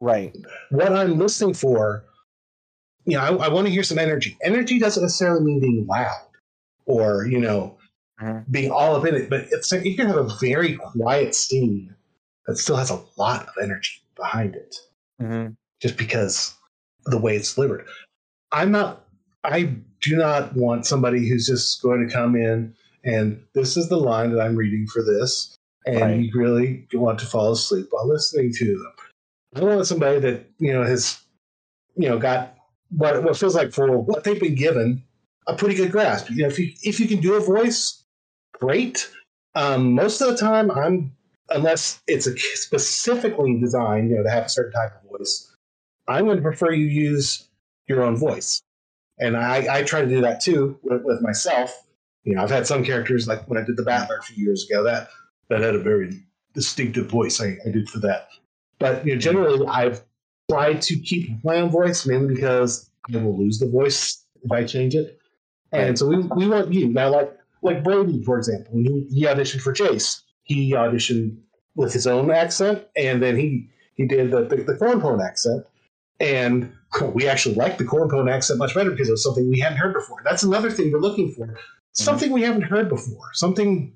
[0.00, 0.36] Right.
[0.70, 2.04] What I'm listening for,
[3.04, 4.36] you know, I, I want to hear some energy.
[4.42, 6.28] Energy doesn't necessarily mean being loud
[6.86, 7.75] or you know
[8.20, 8.50] Mhm.
[8.50, 11.94] being all up in it, but it's you can have a very quiet scene
[12.46, 14.76] that still has a lot of energy behind it
[15.20, 15.48] hmm
[15.80, 16.54] just because
[17.06, 17.86] the way it's delivered.
[18.52, 19.04] I'm not.
[19.44, 22.74] I do not want somebody who's just going to come in
[23.04, 25.54] and this is the line that I'm reading for this,
[25.86, 26.20] and Right.
[26.20, 28.92] you really want to fall asleep while listening to them.
[29.54, 31.18] I want somebody that you know has,
[31.96, 32.54] you know, got
[32.90, 35.02] what what feels like for what they've been given
[35.46, 36.30] a pretty good grasp.
[36.30, 37.95] You know, if you if you can do a voice,
[38.58, 39.10] great.
[39.54, 41.12] Um, most of the time, I'm
[41.50, 45.54] unless it's a specifically designed, you know, to have a certain type of voice.
[46.08, 47.48] I'm going to prefer you use
[47.88, 48.62] your own voice,
[49.18, 51.86] and I, I try to do that too with, with myself.
[52.24, 54.68] You know, I've had some characters like when I did the Battler a few years
[54.68, 55.08] ago that
[55.48, 56.22] that had a very
[56.54, 57.40] distinctive voice.
[57.40, 58.28] I, I did for that,
[58.78, 60.02] but you know, generally I've
[60.50, 64.64] tried to keep my own voice mainly because I will lose the voice if I
[64.64, 65.18] change it,
[65.72, 67.36] and so we we want you now like
[67.66, 71.36] like Brady for example when he, he auditioned for Chase he auditioned
[71.74, 75.64] with his own accent and then he he did the the, the cornpone accent
[76.20, 76.72] and
[77.12, 79.92] we actually liked the cornpone accent much better because it was something we hadn't heard
[79.92, 80.22] before.
[80.24, 81.58] That's another thing we're looking for.
[81.92, 83.32] Something we haven't heard before.
[83.32, 83.92] Something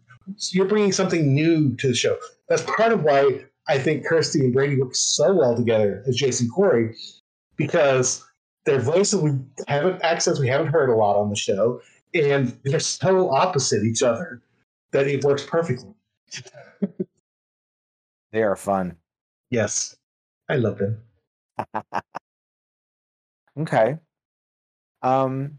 [0.53, 2.17] you're bringing something new to the show.
[2.49, 6.49] That's part of why I think Kirsty and Brady work so well together as Jason
[6.49, 6.95] Corey
[7.57, 8.25] because
[8.65, 9.33] their voices we
[9.69, 11.81] haven't accents we haven't heard a lot on the show,
[12.15, 14.43] and they're so opposite each other
[14.93, 15.95] that it works perfectly.
[18.33, 18.97] They are fun.
[19.51, 19.97] Yes,
[20.49, 21.03] I love them.
[23.59, 23.99] Okay.
[25.03, 25.59] Um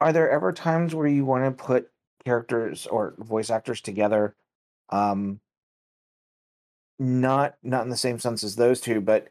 [0.00, 1.90] are there ever times where you want to put
[2.24, 4.34] characters or voice actors together
[4.90, 5.40] um
[6.98, 9.28] not not in the same sense as those two but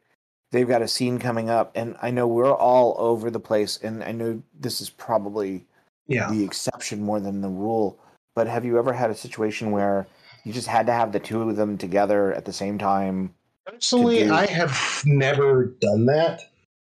[0.51, 4.03] they've got a scene coming up and i know we're all over the place and
[4.03, 5.65] i know this is probably
[6.07, 6.29] Yeah.
[6.31, 7.99] the exception more than the rule
[8.35, 10.07] but have you ever had a situation where
[10.43, 13.33] you just had to have the two of them together at the same time
[13.65, 16.39] Personally, do- I have never done that.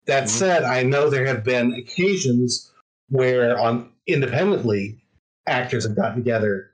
[0.06, 0.30] That Mhm.
[0.30, 2.72] said, I know there have been occasions
[3.10, 5.02] where, on independently,
[5.48, 6.70] actors have gotten together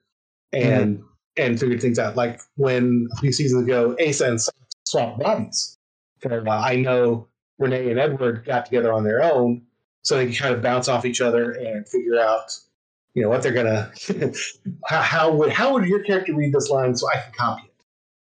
[0.51, 1.07] and mm-hmm.
[1.37, 2.17] and figured things out.
[2.17, 4.41] Like when a few seasons ago, Asa and
[4.85, 5.77] swapped bodies.
[6.19, 6.61] For a while.
[6.61, 7.27] I know
[7.57, 9.61] Renee and Edward got together on their own,
[10.03, 12.57] so they can kind of bounce off each other and figure out,
[13.13, 13.91] you know, what they're gonna.
[14.85, 17.73] how, how would how would your character read this line so I can copy it?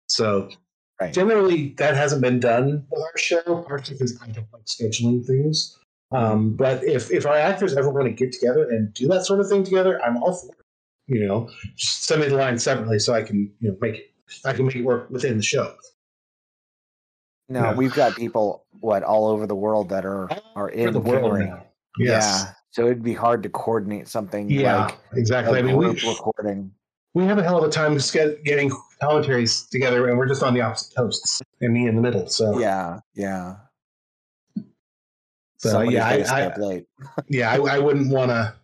[0.08, 0.50] So
[1.00, 1.12] Right.
[1.12, 5.76] generally that hasn't been done with our show, partially because I don't like scheduling things.
[6.12, 9.40] Um, but if if our actors ever want to get together and do that sort
[9.40, 10.58] of thing together, I'm all for it.
[11.08, 14.10] You know, just send me the line separately so I can you know make it
[14.44, 15.74] I can make it work within the show.
[17.48, 17.74] No Yeah.
[17.74, 21.38] we've got people what all over the world that are are in the world
[21.98, 22.44] Yes.
[22.44, 25.58] yeah so it'd be hard to coordinate something Yeah, like exactly.
[25.58, 26.72] a I mean, we, group recording
[27.14, 30.52] we have a hell of a time just getting commentaries together, and we're just on
[30.52, 32.26] the opposite coasts, and me in the middle.
[32.26, 33.56] So yeah yeah
[35.64, 36.86] so Somebody's yeah, I, stay I, up late.
[37.28, 38.54] yeah, I, I wouldn't want to.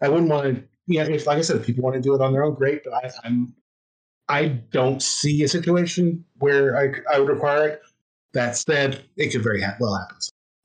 [0.00, 0.62] I wouldn't want to.
[0.86, 2.84] Yeah, if like I said, if people want to do it on their own, great.
[2.84, 3.56] But I, I'm,
[4.28, 7.82] I don't see a situation where I, I would require it.
[8.34, 10.16] That said, it could very ha- well happen.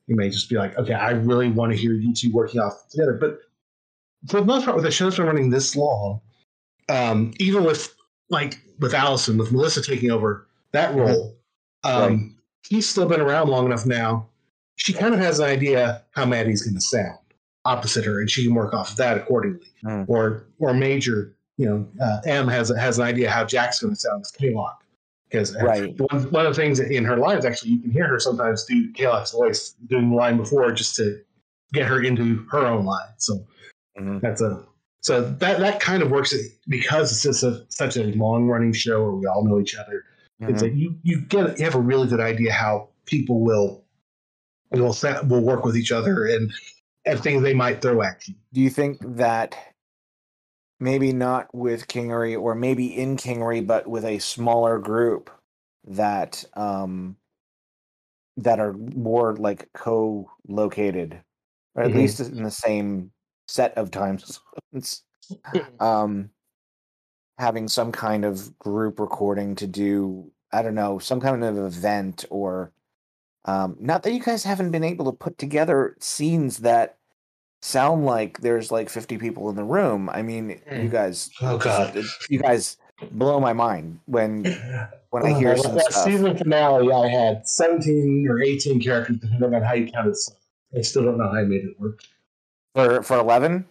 [0.06, 2.88] You may just be like, okay, I really want to hear you two working off
[2.90, 3.14] together.
[3.14, 3.38] But
[4.28, 6.20] for the most part, with the show that's been running this long,
[6.88, 7.94] um, even with
[8.28, 11.36] like with Allison, with Melissa taking over that role,
[11.84, 12.18] um, Right.
[12.68, 14.28] he's still been around long enough now.
[14.76, 17.18] She kind of has an idea how Maddie's going to sound
[17.64, 19.66] opposite her, and she can work off of that accordingly.
[19.82, 20.04] Hmm.
[20.08, 24.00] Or or Major, you know, uh, M has has an idea how Jack's going to
[24.00, 24.32] sound as.
[25.30, 25.94] Because Right.
[26.10, 28.92] one, one of the things in her lines, actually, you can hear her sometimes do
[28.92, 31.20] Kaylock's voice doing the line before just to
[31.72, 33.12] get her into her own line.
[33.18, 33.46] So
[33.98, 34.20] Mhm.
[34.20, 34.64] that's a
[35.02, 36.34] so that that kind of works
[36.68, 40.04] because it's just a, such a long running show where we all know each other.
[40.40, 40.60] It's Mhm.
[40.60, 43.84] that you you get you have a really good idea how people will
[44.72, 46.52] will set, will work with each other and
[47.06, 48.34] and things they might throw at you.
[48.52, 49.56] Do you think that
[50.80, 55.30] maybe not with Kingery or maybe in Kingery, but with a smaller group
[55.84, 57.16] that um
[58.36, 61.22] that are more like co-located,
[61.74, 61.94] or at Mhm.
[61.94, 63.12] least in the same
[63.48, 64.18] set of time
[64.72, 65.04] zones,
[65.80, 66.30] um,
[67.38, 72.24] having some kind of group recording to do, I don't know, some kind of event
[72.30, 72.72] or
[73.46, 76.99] um, not that you guys haven't been able to put together scenes that
[77.62, 80.08] sound like there's like 50 people in the room.
[80.10, 80.90] I mean, you Mm.
[80.90, 81.96] guys, Oh God!
[82.28, 82.76] you guys
[83.12, 84.44] blow my mind when
[85.10, 86.04] when I hear that, some that stuff.
[86.04, 90.16] season finale, I had seventeen or eighteen characters, depending on how you counted.
[90.16, 90.32] So
[90.76, 92.00] I still don't know how I made it work.
[92.74, 93.64] For for 11,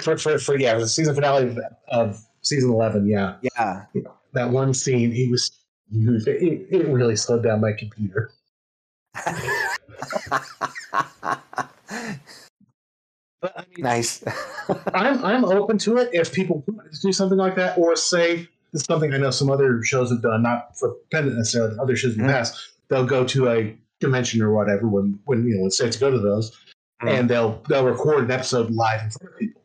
[0.00, 3.06] For for, for yeah, the season finale of, of season eleven.
[3.08, 3.84] Yeah, yeah,
[4.34, 5.50] that one scene, he was.
[5.92, 8.32] It, it really slowed down my computer.
[13.46, 14.24] But I mean, nice.
[14.94, 18.36] I'm I'm open to it if people want to do something like that, or say
[18.72, 21.94] this is something I know some other shows have done, not for Pendant necessarily, other
[21.96, 22.32] shows in the Mhm.
[22.32, 22.70] past.
[22.88, 26.10] They'll go to a convention or whatever when when you know it's safe to go
[26.10, 26.50] to those,
[27.02, 27.08] Mhm.
[27.18, 29.62] and they'll they'll record an episode live in front of people.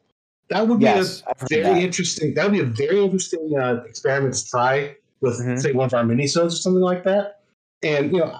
[0.50, 1.78] That would be yes, a very that.
[1.82, 2.34] interesting.
[2.36, 5.60] That would be a very interesting uh, experiment to try with, Mhm.
[5.62, 7.40] say, one of our minisodes or something like that.
[7.82, 8.38] And you know,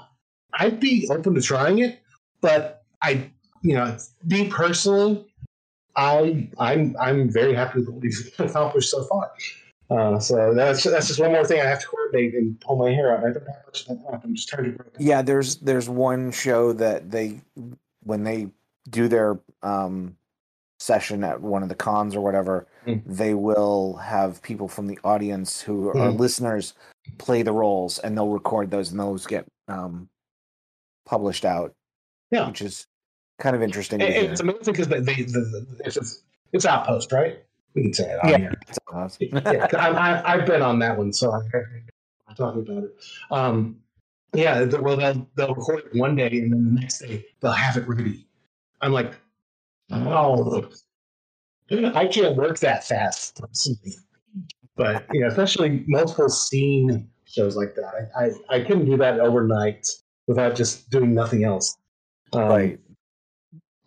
[0.54, 2.00] I'd be open to trying it,
[2.42, 3.32] but I,
[3.64, 5.26] you know, me personally,
[5.96, 9.32] I, I'm, I'm very happy with what we've accomplished so far.
[9.90, 12.92] Uh, so that's that's just one more thing I have to coordinate and pull my
[12.92, 13.26] hair out.
[13.26, 14.24] I don't have much of that left.
[14.24, 14.86] I'm just trying to.
[14.98, 17.42] Yeah, there's there's one show that they
[18.04, 18.48] when they
[18.90, 20.16] do their um
[20.80, 23.04] session at one of the cons or whatever, Mm.
[23.06, 26.18] they will have people from the audience who are Mm.
[26.18, 26.74] listeners
[27.20, 30.08] play the roles and they'll record those and those get um
[31.06, 31.74] published out.
[32.32, 32.48] Yeah.
[32.48, 32.88] Which is
[33.42, 34.02] kind of interesting.
[34.02, 36.24] and it's amazing because they, they, the, the, it's,
[36.54, 37.44] it's Outpost, right?
[37.74, 38.38] We can say it Yeah.
[38.38, 38.54] here.
[38.68, 39.28] It's awesome.
[39.32, 41.40] yeah, I, I, I've been on that one, so I,
[42.28, 42.96] I'm talking about it.
[43.32, 43.78] Um,
[44.34, 47.78] yeah, well, they'll, they'll record it one day, and then the next day they'll have
[47.78, 48.26] it ready.
[48.82, 49.14] I'm like,
[49.92, 50.70] oh,
[51.72, 53.42] I can't work that fast.
[54.76, 58.26] But yeah, especially multiple scene shows like that, I,
[58.56, 59.88] I, I couldn't do that overnight
[60.28, 61.78] without just doing nothing else.
[62.34, 62.80] Um, right.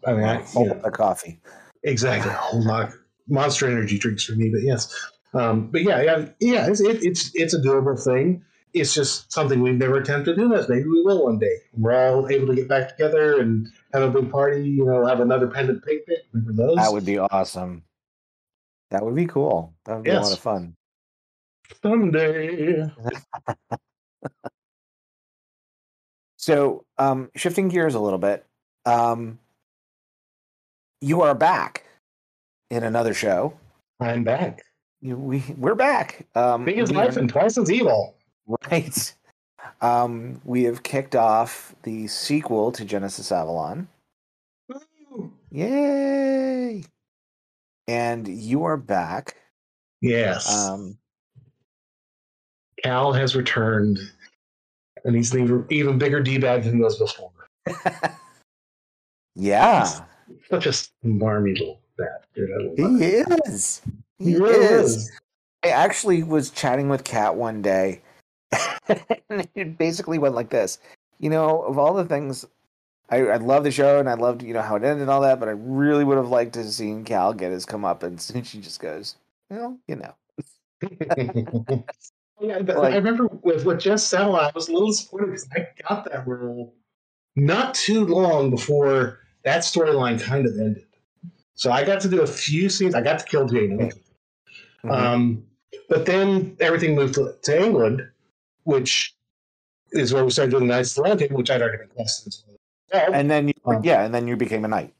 [0.07, 1.41] I mean, I, you up the coffee.
[1.83, 2.31] exactly.
[2.31, 2.91] A whole lot
[3.29, 4.95] monster energy drinks for me, but yes.
[5.33, 6.67] Um, but yeah, yeah, yeah.
[6.69, 8.45] It's it, it's it's a doable thing.
[8.73, 10.49] It's just something we've never attempted to do.
[10.49, 11.57] This maybe we will one day.
[11.73, 14.69] We're all able to get back together and have a big party.
[14.69, 16.19] You know, have another pendant picnic.
[16.33, 16.77] Remember those?
[16.77, 17.85] That would be awesome.
[18.91, 19.75] That would be cool.
[19.85, 20.77] That would be a lot of fun.
[21.83, 22.91] someday.
[26.45, 28.45] So, um, shifting gears a little bit,
[28.85, 29.39] um,
[31.05, 31.85] you are back
[32.71, 33.53] in another show.
[34.01, 34.63] I'm back.
[35.03, 36.27] You, we we're back.
[36.35, 38.17] Um, Big as life and twice as evil.
[38.71, 39.15] right.
[39.83, 43.87] Um, we have kicked off the sequel to Genesis Avalon.
[45.51, 46.85] Yay!
[47.87, 49.37] And you are back.
[50.01, 50.51] Yes.
[50.53, 50.97] Um,
[52.83, 53.99] Cal has returned,
[55.05, 57.31] and he's an even, even bigger d bag than he was before.
[59.35, 59.87] yeah,
[60.49, 62.25] Such a smarmy little bat.
[62.35, 62.43] he
[63.45, 63.83] is.
[64.19, 64.97] He He really is.
[64.97, 65.13] is.
[65.65, 68.03] I actually was chatting with Kat one day,
[69.31, 70.79] and it basically went like this.
[71.19, 72.45] You know, of all the things,
[73.09, 75.23] I, I love the show and I loved, you know, how it ended and all
[75.23, 78.03] that, but I really would have liked to have seen Cal get his come up,
[78.03, 79.17] And she just goes,
[79.49, 80.15] well, you know.
[82.41, 85.69] yeah, Like- I remember with with Jess Sell, I was a little disappointed because I
[85.89, 86.75] got that role
[87.37, 90.85] not too long before that storyline kind of ended.
[91.55, 92.95] So I got to do a few scenes.
[92.95, 93.93] I got to kill Jane.
[94.85, 94.91] Mhm.
[94.91, 95.45] Um,
[95.89, 98.03] but then everything moved to, to England,
[98.65, 99.15] which
[99.93, 102.05] is where we started doing the Knights of the Round Table, which I'd already been
[102.05, 102.45] as
[102.93, 103.13] well.
[103.15, 104.93] and then, you, Um, yeah, and then you became a knight.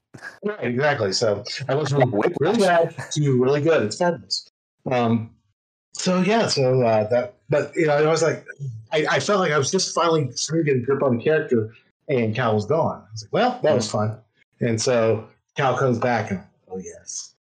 [0.45, 1.13] Right, exactly.
[1.13, 3.83] So I went from really bad to really good.
[3.83, 4.49] It's fabulous.
[4.91, 5.31] Um,
[5.95, 8.45] so yeah, so uh, that, but you know, I was like,
[8.93, 11.25] I, I felt like I was just finally starting to get a grip on the
[11.25, 11.75] character,
[12.09, 13.03] and Cal was gone.
[13.09, 14.19] I was like, well, that was fun.
[14.65, 17.35] And so Cal comes back, and oh yes,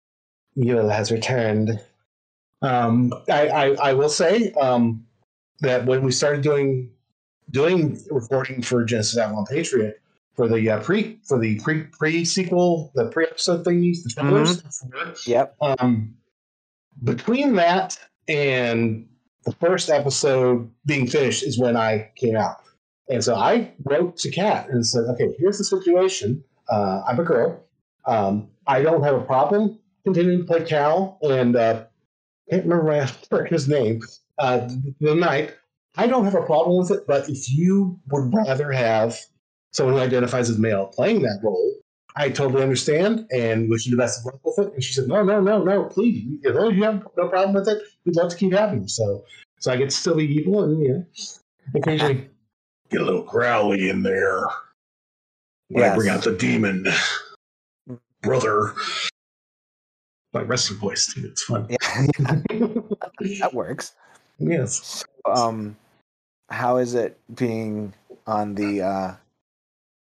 [0.55, 1.79] Yule has returned.
[2.63, 5.05] Um, I, I, I will say um,
[5.59, 6.89] that when we started doing
[7.51, 10.01] doing recording for Genesis Avalon Patriot
[10.35, 15.27] for the uh, pre for the pre pre sequel the pre episode thingies the trailers.
[15.27, 15.55] Yep.
[15.61, 16.15] Um,
[17.03, 19.07] between that and
[19.45, 22.57] the first episode being finished is when I came out,
[23.09, 26.43] and so I wrote to Kat and said, "Okay, here's the situation.
[26.71, 27.63] Uh, I'm a girl.
[28.05, 31.85] Um, I don't have a problem continuing to play Cal, and uh,
[32.49, 34.01] can't remember his name.
[34.37, 34.67] Uh,
[34.99, 35.55] the night.
[35.97, 39.17] I don't have a problem with it, but if you would rather have
[39.71, 41.73] someone who identifies as male playing that role,
[42.15, 44.73] I totally understand and wish you the best of luck with it.
[44.73, 46.39] And she said, No, no, no, no, please.
[46.45, 48.87] As long you have no problem with it, we'd love to keep having you.
[48.87, 49.25] So
[49.59, 51.05] so I get to still be evil and you know
[51.75, 52.29] occasionally
[52.89, 54.43] get a little growly in there.
[55.71, 56.85] When I bring out the demon
[58.21, 58.73] brother.
[60.33, 61.25] My wrestling voice too.
[61.25, 61.67] It's fun.
[61.69, 61.77] Yeah,
[63.39, 63.93] that works.
[64.39, 65.03] yes.
[65.25, 65.75] Um,
[66.49, 67.93] how is it being
[68.27, 69.15] on the uh,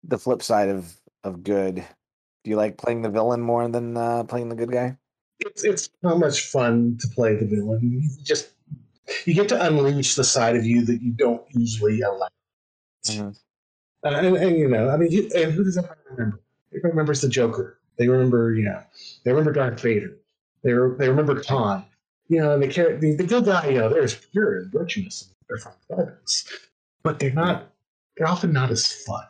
[0.04, 0.94] the flip side of
[1.24, 1.76] of good?
[2.44, 4.96] Do you like playing the villain more than uh, playing the good guy?
[5.40, 7.80] it's it's so much fun to play the villain.
[7.82, 8.50] You just
[9.24, 12.28] you get to unleash the side of you that you don't usually allow.
[13.06, 13.36] Mhm.
[14.04, 16.40] Uh, and, and you know, I mean, you, and who does everyone remember?
[16.72, 17.78] Everybody remembers the Joker.
[17.98, 18.82] They remember, you know,
[19.24, 20.16] they remember Darth Vader.
[20.62, 21.84] They re- they remember Khan.
[22.28, 25.28] You know, and the char- the, the good guy, you know, they're pure and virtuous.
[25.48, 26.46] They're fun fighters,
[27.02, 27.72] but they're not.
[28.16, 29.24] They're often not as fun.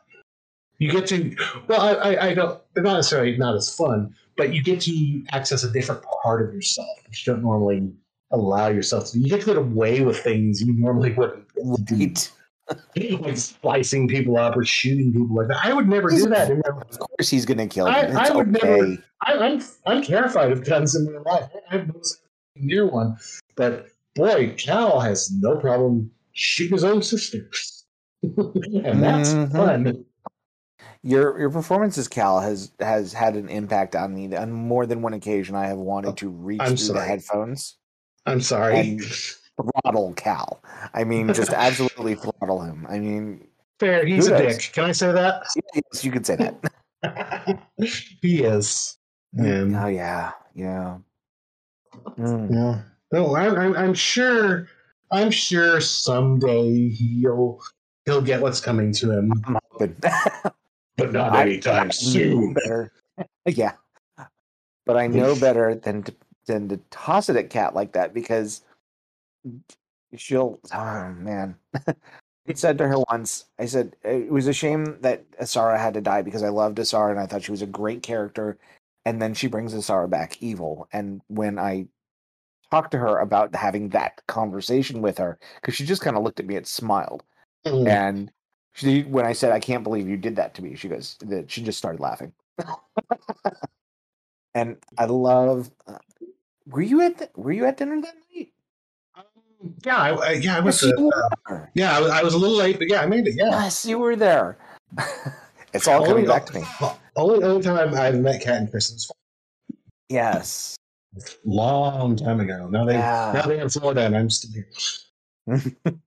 [0.78, 2.60] You get to well, I, I, I don't.
[2.74, 6.54] They're not necessarily not as fun, but you get to access a different part of
[6.54, 7.92] yourself, which you don't normally
[8.30, 9.18] allow yourself to.
[9.18, 11.46] You get to get away with things you normally wouldn't.
[11.90, 12.30] Right.
[12.96, 15.64] Like splicing people up or shooting people like that.
[15.64, 16.50] I would never do that.
[16.50, 17.92] Of course, he's gonna kill you.
[17.94, 18.66] I, I would okay.
[18.66, 19.04] never.
[19.22, 21.50] I, I'm I'm terrified of guns in real life.
[21.70, 22.08] I have no to
[22.56, 23.16] near one,
[23.56, 27.84] but boy, Cal has no problem shooting his own sisters,
[28.22, 29.52] and that's Mhm.
[29.52, 30.04] fun.
[31.02, 35.00] Your your performance as Cal has has had an impact on me on more than
[35.00, 35.54] one occasion.
[35.54, 37.78] I have wanted to reach I'm through the headphones,
[38.26, 38.78] I'm sorry.
[38.78, 39.00] And-
[39.62, 40.62] throttle Cal.
[40.94, 42.86] I mean, just absolutely throttle him.
[42.88, 43.46] I mean,
[43.78, 44.70] Fair, he's a dick.
[44.72, 45.42] Can I say that?
[45.74, 47.62] yes, you can say that.
[48.22, 48.98] he is.
[49.36, 50.98] And Oh yeah, yeah.
[52.18, 52.52] Mm.
[52.52, 52.82] Yeah.
[53.12, 54.68] No, I, I'm, I'm sure.
[55.10, 57.58] I'm sure someday he'll
[58.04, 59.96] he'll get what's coming to him, I'm hoping.
[60.96, 62.56] but not I- anytime know soon.
[63.46, 63.72] yeah,
[64.86, 66.14] but I know better than to
[66.46, 68.62] than to toss it at Kat like that because
[70.16, 70.60] she'll.
[70.72, 73.46] Oh man, I said to her once.
[73.58, 77.10] I said it was a shame that Asara had to die because I loved Asara
[77.10, 78.58] and I thought she was a great character
[79.04, 80.88] and then she brings Asara back evil.
[80.92, 81.86] And when I
[82.70, 86.40] talked to her about having that conversation with her, because she just kind of looked
[86.40, 87.24] at me and smiled,
[87.66, 87.88] Mm.
[87.88, 88.32] and
[88.74, 91.50] she, when I said, "I can't believe you did that to me," she goes, that
[91.50, 92.32] she just started laughing.
[94.54, 95.70] and I love.
[95.86, 95.98] Uh,
[96.66, 98.52] were you at the, Were you at dinner that night?
[99.84, 100.82] Yeah, I, I, yeah, I was.
[100.82, 101.10] Yes, you
[101.50, 103.34] Uh, yeah, I was, I was a little late, but yeah, I made it.
[103.36, 104.56] Yeah, Yes, you were there.
[105.74, 106.64] it's all coming back to me.
[107.16, 109.10] Only only time I've met Kat and Chris was
[110.08, 110.76] Yes.
[111.44, 112.68] long time ago.
[112.68, 113.32] Now they Yeah.
[113.34, 115.60] now they're in Florida, and I'm still here.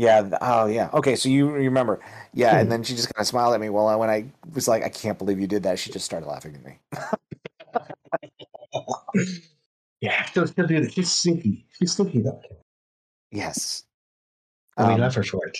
[0.00, 0.30] Yeah.
[0.40, 0.90] Oh, yeah.
[0.94, 1.16] Okay.
[1.16, 1.98] So you remember.
[2.32, 2.52] Yeah.
[2.52, 2.58] Hmm.
[2.60, 3.68] And then she just kind of smiled at me.
[3.68, 6.26] Well, I- when I was like, I can't believe you did that, she just started
[6.28, 6.78] laughing at me.
[10.00, 10.92] Yeah, she'll, she'll do that.
[10.92, 11.66] She's sneaky.
[11.78, 12.40] She's sneaky though.
[13.32, 13.84] Yes.
[14.76, 15.58] I mean, Um, that's for short.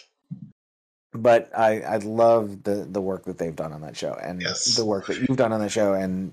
[1.12, 4.76] but I, I love the, the work that they've done on that show and Yes.
[4.76, 5.94] the work that you've done on the show.
[5.94, 6.32] And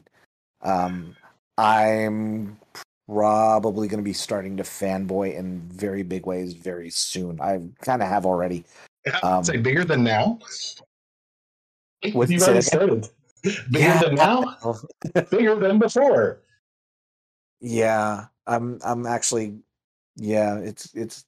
[0.61, 1.15] um,
[1.57, 2.57] I'm
[3.07, 7.39] probably going to be starting to fanboy in very big ways very soon.
[7.41, 8.63] I kind of have already.
[9.23, 10.39] um, Say bigger than now.
[12.03, 13.09] You've already started.
[13.71, 14.57] Bigger than now.
[15.31, 16.39] Bigger than before.
[17.59, 18.79] Yeah, I'm.
[18.83, 19.57] I'm actually.
[20.15, 21.25] Yeah, it's it's.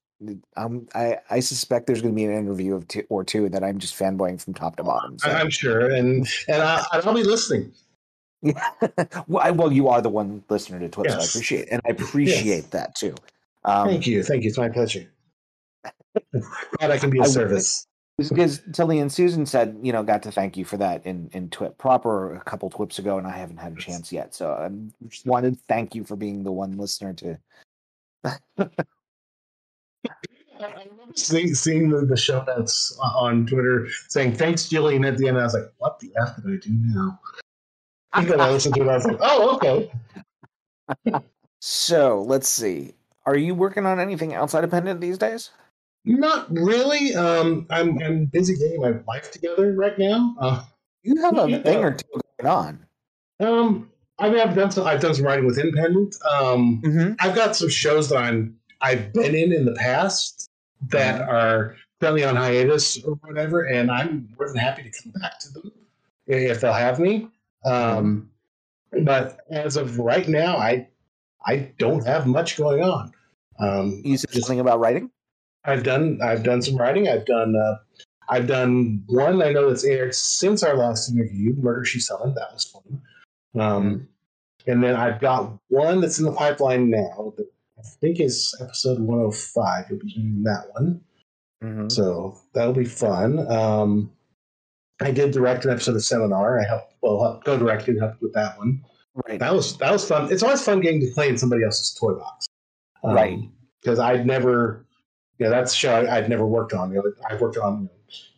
[0.55, 0.87] I'm.
[0.93, 3.79] I I suspect there's going to be an interview of two or two that I'm
[3.79, 5.17] just fanboying from top to bottom.
[5.19, 5.29] So.
[5.29, 7.73] I'm sure, and and I, I'll be listening.
[8.41, 11.29] well, I, well, you are the one listener to Twip, so I Yes.
[11.29, 13.15] appreciate, and I appreciate that too.
[13.65, 14.49] Um, Thank you, thank you.
[14.49, 15.11] It's my pleasure.
[16.77, 17.86] Glad I can be of service.
[18.17, 21.49] Because Tilly and Susan said, you know, got to thank you for that in in
[21.49, 24.33] Twip proper a couple Twips ago, and I haven't had a chance yet.
[24.33, 24.69] So I
[25.07, 27.37] just wanted to thank you for being the one listener to.
[28.23, 28.87] I remember
[31.13, 35.07] seeing, seeing the, the show notes on Twitter saying thanks, Jillian.
[35.07, 37.19] At the end, I was like, "What the f did I do now?"
[38.13, 38.87] And then I listened to it.
[38.87, 39.91] I was like, "Oh, okay."
[41.59, 42.93] So let's see.
[43.25, 45.49] Are you working on anything outside of Pendant these days?
[46.07, 47.13] Not really.
[47.15, 50.35] Um, I'm I'm busy getting my life together right now.
[50.39, 50.63] Uh,
[51.03, 51.61] You have a Yeah.
[51.61, 52.07] thing or two
[52.41, 52.85] going on.
[53.39, 53.89] um,
[54.19, 54.87] I mean, I've done some.
[54.87, 56.15] I've done some writing with Independent.
[56.39, 57.13] Um, Mm-hmm.
[57.19, 60.49] I've got some shows that I'm I've been in in the past
[60.89, 65.39] that are currently on hiatus or whatever, and I'm more than happy to come back
[65.39, 65.71] to them
[66.27, 67.27] if they'll have me.
[67.65, 68.29] Um,
[69.03, 70.87] but as of right now, I
[71.45, 73.11] I don't have much going on.
[73.59, 75.11] Um, You said just- something about writing.
[75.67, 77.07] I've done I've done some writing.
[77.07, 77.75] I've done uh,
[78.29, 82.35] I've done one I know that's aired since our last interview, Murder She Summoned.
[82.35, 83.01] That was fun.
[83.61, 84.07] Um,
[84.65, 87.47] And then I've got one that's in the pipeline now that
[87.79, 89.85] I think is episode 105.
[89.89, 91.01] You'll be hearing that one.
[91.63, 91.89] Mm-hmm.
[91.89, 93.49] So that'll be fun.
[93.51, 94.11] Um,
[95.01, 96.59] I did direct an episode of Seminar.
[96.59, 98.83] I helped well co-directed helped with that one.
[99.27, 99.39] Right.
[99.39, 100.31] That was that was fun.
[100.31, 102.47] It's always fun getting to play in somebody else's toy box,
[103.03, 103.39] Um, Right.
[103.81, 104.85] Because I'd never,
[105.39, 106.91] yeah, that's a show I, I'd never worked on.
[106.91, 107.89] You know, I've worked on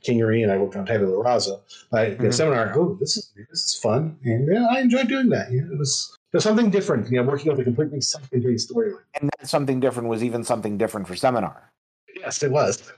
[0.05, 1.59] Kingery and I worked on Tabula Rasa.
[1.93, 2.33] I did a Mhm.
[2.33, 2.73] seminar.
[2.75, 5.51] Oh, this is this is fun, and yeah, I enjoyed doing that.
[5.51, 7.09] You know, it was was something different.
[7.11, 9.01] You know, working with a completely self-contained storyline.
[9.19, 11.71] And that something different was even something different for seminar.
[12.15, 12.91] Yes, it was.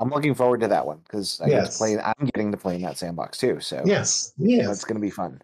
[0.00, 1.78] I'm looking forward to that one because I get to Yes.
[1.78, 1.98] play.
[1.98, 4.66] I'm getting to play in that sandbox too, so Yes, yes.
[4.66, 5.40] that's going to be fun.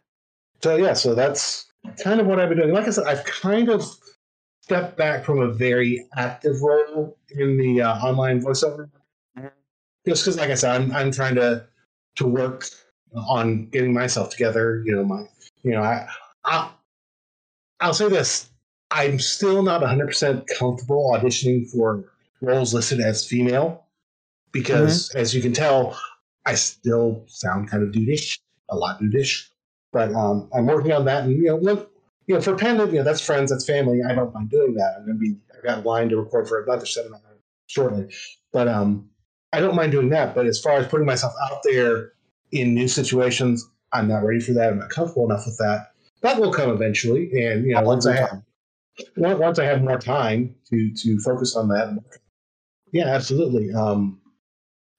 [0.63, 1.67] So yeah, so that's
[2.03, 2.73] kind of what I've been doing.
[2.73, 3.85] Like I said, I've kind of
[4.69, 8.91] stepped back from a very active role in the uh, online voiceover,
[10.07, 11.67] just because, like I said, I'm I'm trying to
[12.17, 12.67] to work
[13.15, 14.83] on getting myself together.
[14.85, 15.25] You know, my
[15.63, 16.07] you know, I
[16.45, 16.71] I
[17.81, 18.51] I'll say this:
[18.91, 22.05] I'm still not 100 percent comfortable auditioning for
[22.43, 23.87] roles listed as female
[24.53, 25.99] because, as you can tell,
[26.45, 28.39] I still sound kind of dudeish,
[28.69, 29.49] a lot dudeish
[29.93, 31.25] but um, I'm working on that.
[31.25, 31.87] And you know,
[32.29, 34.01] you know, for Pendant, you know, that's friends, that's family.
[34.07, 34.97] I don't mind doing that.
[34.99, 35.37] I'm gonna be.
[35.57, 37.21] I've got a line to record for another seminar
[37.67, 38.15] shortly,
[38.53, 39.09] but um,
[39.53, 40.35] I don't mind doing that.
[40.35, 42.13] But as far as putting myself out there
[42.53, 44.71] in new situations, I'm not ready for that.
[44.71, 45.93] I'm not comfortable enough with that.
[46.21, 48.43] That will come eventually, and you know, once I have
[49.17, 51.99] once I have more time to to focus on that.
[52.93, 53.73] Yeah, absolutely.
[53.73, 54.21] Um,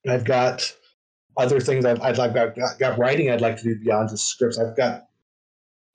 [0.09, 0.75] I've got
[1.37, 2.01] other things like.
[2.01, 4.57] I've got, got writing I'd like to do beyond just scripts.
[4.57, 5.08] I've got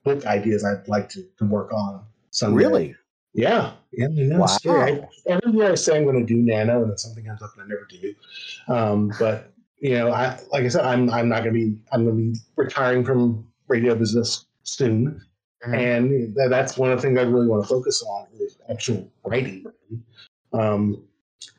[0.05, 2.05] book ideas I'd like to, to work on.
[2.31, 2.57] Someday.
[2.57, 2.97] Really?
[3.33, 3.73] Yeah.
[3.93, 4.09] Yeah.
[4.11, 4.93] It's scary.
[5.01, 5.09] Wow.
[5.29, 7.51] I, every year I say I'm going to do Nano, and then something comes up
[7.57, 8.15] and I never do.
[8.73, 12.05] Um, but you know, I like I said, I'm I'm not going to be I'm
[12.05, 15.21] going to be retiring from radio business soon,
[15.67, 15.77] Mhm.
[15.77, 19.11] and tha- that's one of the things I really want to focus on is actual
[19.25, 19.65] writing.
[20.53, 21.03] Um,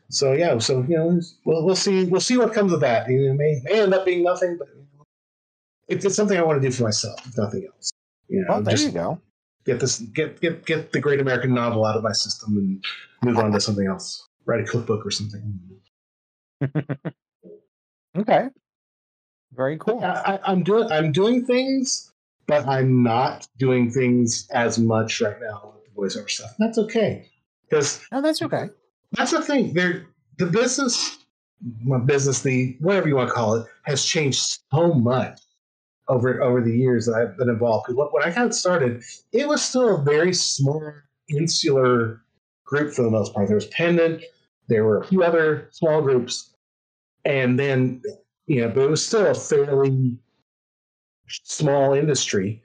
[0.10, 3.10] so yeah, so you know, we'll we'll see we'll see what comes of that.
[3.10, 4.70] You know, it may may end up being nothing, but
[5.88, 7.91] it's, it's something I want to do for myself, if nothing else.
[8.36, 9.21] You know, Well, there you go.
[9.65, 12.83] get this get get get the great American novel out of my system and
[13.23, 14.27] move on to something else.
[14.45, 15.59] Write a cookbook or something.
[18.17, 18.47] Okay.
[19.53, 20.03] Very cool.
[20.03, 22.11] I, I'm doing I'm doing things,
[22.47, 26.51] but I'm not doing things as much right now with the voiceover stuff.
[26.59, 27.29] That's okay
[27.69, 28.69] because No, oh, that's okay.
[29.11, 29.73] that's the thing.
[29.73, 30.07] There,
[30.38, 31.19] the business,
[31.83, 35.39] my business, the whatever you want to call it, has changed so much
[36.08, 37.88] over over the years that I've been involved.
[37.88, 40.93] Because when I got started, it was still a very small,
[41.30, 42.22] insular
[42.66, 43.47] group for the most part.
[43.47, 44.24] There was Pendant,
[44.68, 46.53] there were a few other small groups,
[47.24, 48.01] and then
[48.47, 50.18] you know, but it was still a fairly
[51.28, 52.62] small industry.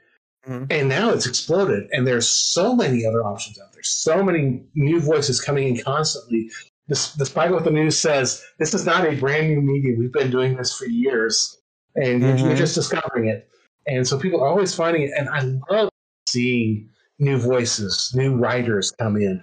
[0.46, 0.66] Mhm.
[0.70, 3.82] And now it's exploded, and there's so many other options out there.
[3.82, 6.50] So many new voices coming in constantly.
[6.88, 9.98] This, despite what the news says, this is not a brand new medium.
[9.98, 11.59] We've been doing this for years,
[11.96, 13.48] and you're- you're just discovering it.
[13.86, 15.40] And so people are always finding it, and I
[15.72, 15.90] love
[16.28, 16.88] seeing
[17.18, 19.42] new voices, new writers come in.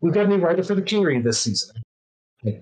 [0.00, 1.82] We've got a new writer for the Kingery this season.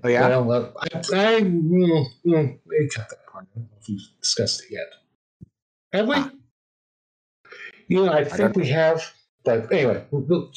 [0.04, 0.28] Oh, yeah?
[0.38, 2.58] Well, uh, I, I mm, mm,
[2.94, 3.46] cut that part.
[3.54, 4.86] I don't know if we've discussed it yet.
[5.92, 6.14] Have we?
[6.16, 6.30] Ah.
[7.88, 9.02] You know, I don't think we have.
[9.44, 10.52] But anyway, we'll,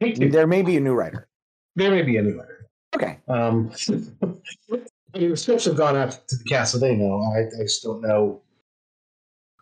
[0.00, 1.28] There may be a new writer.
[1.76, 2.66] there may be a new writer.
[2.96, 3.18] Okay.
[3.28, 3.70] Um,
[5.14, 7.20] The scripts have gone out to the cast, so they know.
[7.34, 8.40] I, I just don't know.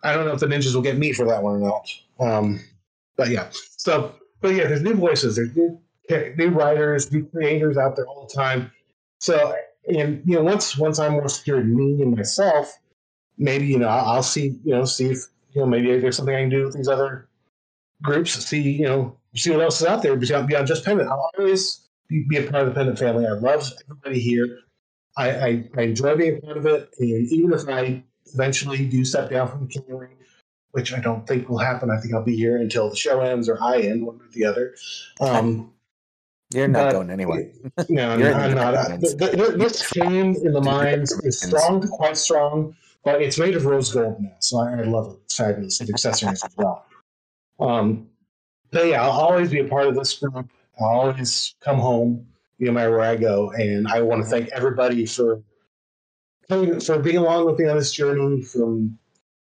[0.02, 1.88] I don't know if the ninjas will get me for that one or not.
[2.20, 2.60] Um,
[3.16, 3.48] but yeah.
[3.76, 5.80] So, but yeah, there's new voices, there's new
[6.36, 8.70] new writers, new creators out there all the time.
[9.18, 9.54] So,
[9.86, 12.78] and you know, once once I'm more secure in me and myself,
[13.38, 15.18] maybe you know I'll, I'll see you know see if
[15.52, 17.28] you know maybe there's something I can do with these other
[18.02, 18.32] groups.
[18.32, 21.08] See you know see what else is out there beyond, beyond just Pendant.
[21.08, 23.26] I'll always be, be a part of the Pendant family.
[23.26, 24.58] I love everybody here.
[25.20, 28.02] I, I, I enjoy being a part of it, and even if I
[28.32, 30.08] eventually do step down from the Kingery,
[30.72, 33.48] which I don't think will happen, I think I'll be here until the show ends
[33.48, 34.74] or I end, one or the other.
[35.20, 35.72] Um,
[36.54, 37.50] You're not going anywhere.
[37.88, 38.74] no, You're I'm not.
[38.74, 43.56] Uh, the- the- this team in the mines is strong quite strong, but it's made
[43.56, 45.18] of rose gold now, so I, I love it.
[45.24, 45.80] It's fabulous.
[45.80, 46.86] It's accessories as well.
[47.58, 48.08] Um,
[48.70, 50.48] but yeah, I'll always be a part of this group.
[50.80, 52.26] I'll always come home,
[52.60, 55.42] no matter where I go, and I want to thank everybody for
[56.48, 58.42] coming- for being along with me on this journey.
[58.42, 58.98] From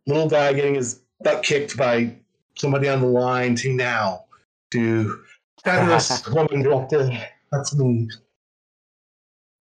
[0.08, 2.16] little guy getting his butt kicked by
[2.58, 4.26] somebody on the line to now
[4.72, 5.24] to
[5.64, 7.10] fabulous woman director.
[7.52, 8.10] That's me.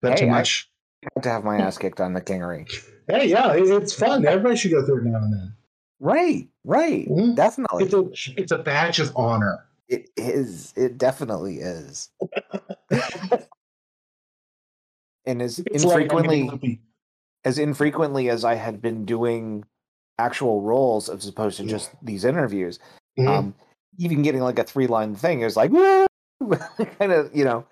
[0.02, 0.70] That's Hey, too much.
[1.06, 2.70] I had to have my ass kicked on the Kingery.
[3.08, 4.26] Hey, yeah, it- it's fun.
[4.26, 5.54] Everybody should go through it now and then.
[6.00, 7.08] Right, right.
[7.10, 7.36] Mhm.
[7.36, 7.86] Definitely.
[7.86, 9.66] It's a, it's a badge of honor.
[9.90, 10.74] It is.
[10.76, 12.10] It definitely is.
[15.26, 16.82] and as It's infrequently loopy.
[17.46, 19.66] as infrequently as I had been doing
[20.20, 22.80] actual roles as opposed to just these interviews,
[23.18, 23.28] Mhm.
[23.28, 23.56] um,
[23.98, 25.72] even getting like a three line thing is like
[27.00, 27.66] kind of you know.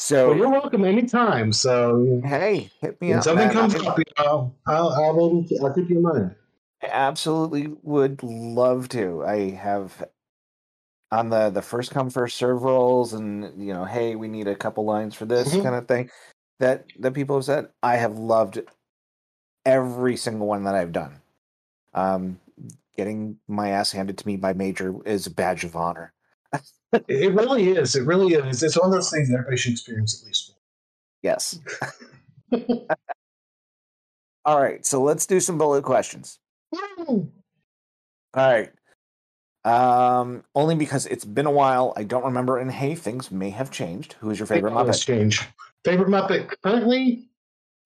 [0.00, 1.52] So well, you're welcome anytime.
[1.52, 3.24] So hey, hit me up.
[3.24, 3.52] something man.
[3.54, 6.34] comes I up, you know, I'll, I'll, maybe, I'll keep you in mind.
[6.82, 9.24] I absolutely would love to.
[9.24, 10.04] I have
[11.10, 14.54] on the the first come first serve roles, and you know, hey, we need a
[14.54, 15.62] couple lines for this Mhm.
[15.62, 16.10] kind of thing.
[16.60, 18.60] That that people have said, I have loved
[19.64, 21.20] every single one that I've done.
[21.94, 22.40] Um,
[22.96, 26.12] getting my ass handed to me by Major is a badge of honor.
[27.06, 27.94] It, really is.
[27.94, 28.62] It really is.
[28.62, 30.48] It's one of those things that everybody should experience at least.
[30.48, 30.58] once
[31.22, 31.58] Yes.
[34.44, 36.38] All right, so let's do some bullet questions.
[36.72, 37.30] once.
[38.34, 38.70] All right.
[39.64, 41.92] Um, only because it's been a while.
[41.96, 44.14] I don't remember, and hey, things may have changed.
[44.20, 45.04] Who is your favorite Muppet?
[45.04, 45.42] change.
[45.84, 47.28] Favorite Muppet currently,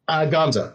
[0.08, 0.74] uh, Gonzo.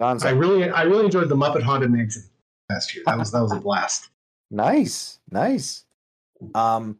[0.00, 2.22] I really, I really enjoyed the Muppet Haunted Mansion
[2.70, 3.02] last year.
[3.06, 4.10] That was that was a blast.
[4.50, 5.84] Nice, nice.
[6.54, 6.98] Um,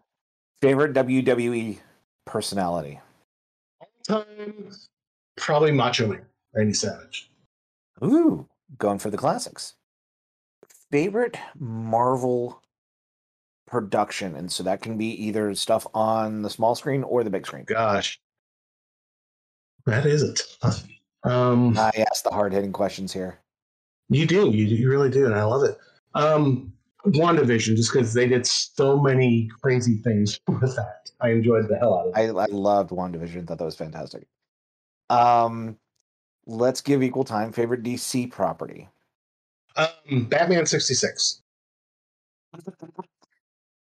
[0.60, 1.78] favorite WWE
[2.24, 3.00] personality?
[3.80, 4.70] All Time,
[5.36, 6.22] probably Macho Man,
[6.54, 7.30] Randy Savage.
[8.02, 9.74] Ooh, going for the classics.
[10.90, 12.62] Favorite Marvel
[13.68, 17.46] production, and so that can be either stuff on the small screen or the big
[17.46, 17.64] screen.
[17.64, 18.18] Gosh,
[19.86, 20.84] that is a tough.
[21.24, 23.38] Um, I ask the hard hitting questions here.
[24.08, 25.76] you do, you, you really do, and I love it.
[26.14, 26.72] Um,
[27.06, 31.98] WandaVision, just because they did so many crazy things with that, I enjoyed the hell
[31.98, 32.36] out of it.
[32.36, 33.46] I, I loved WandaVision.
[33.46, 34.26] Thought that was fantastic.
[35.10, 35.76] Um,
[36.46, 37.52] let's give equal time.
[37.52, 38.88] Favorite DC property.
[39.76, 41.42] Um, Batman sixty six.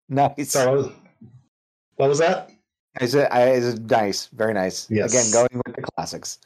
[0.09, 0.51] Nice.
[0.51, 0.93] So,
[1.97, 2.49] what was that?
[3.01, 4.27] Is it, I, is it nice?
[4.27, 4.87] Very nice.
[4.89, 5.11] Yes.
[5.13, 6.39] Again, going with the classics.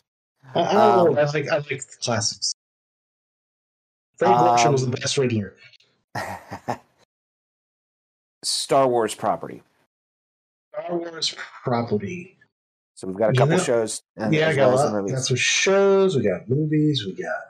[0.56, 1.22] I, I don't Um, know.
[1.22, 2.54] I like I like the classics.
[4.18, 5.56] Frank Gorshin was the best Riddler.
[8.44, 9.62] Star Wars property.
[10.74, 12.38] Star Wars property.
[12.96, 15.10] So we've got a You couple know- shows and yeah, I got well a lot.
[15.10, 16.16] Got some shows.
[16.16, 17.04] We got movies.
[17.06, 17.42] We got.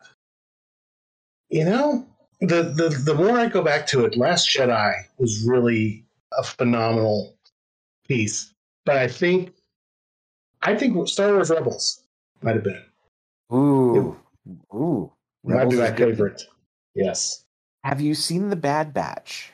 [1.49, 2.05] You know,
[2.41, 6.03] the the the more I go back to it, Last Jedi was really
[6.37, 7.35] a phenomenal
[8.07, 8.53] piece.
[8.85, 9.53] But I think,
[10.63, 12.01] I think Star Wars Rebels
[12.41, 12.81] might have been
[13.53, 14.17] Ooh,
[14.73, 15.11] ooh.
[15.43, 16.09] might be my is good.
[16.15, 16.41] favorite.
[16.95, 17.43] Yes,
[17.83, 19.51] Have you seen the Bad Batch?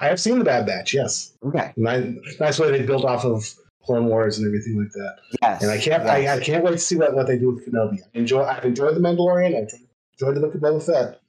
[0.00, 0.94] I have seen the Bad Batch.
[0.94, 1.72] Yes, Okay.
[1.76, 3.52] nice, nice way they built off of
[3.82, 5.16] Clone Wars and everything like that.
[5.42, 5.62] Yes.
[5.62, 7.98] And I can't, I, I can't wait to see what, what they do with Kenobi.
[8.02, 9.56] I enjoy, I've enjoyed the Mandalorian.
[9.56, 9.72] I've
[10.18, 11.20] enjoyed the Book of Boba Fett.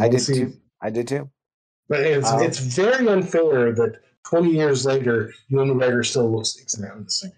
[0.00, 0.52] I did see- too.
[0.80, 1.30] I did too.
[1.88, 7.02] But it's Um, it's very unfair that 20 years later, Ewan McGregor still looks exactly
[7.02, 7.32] the same.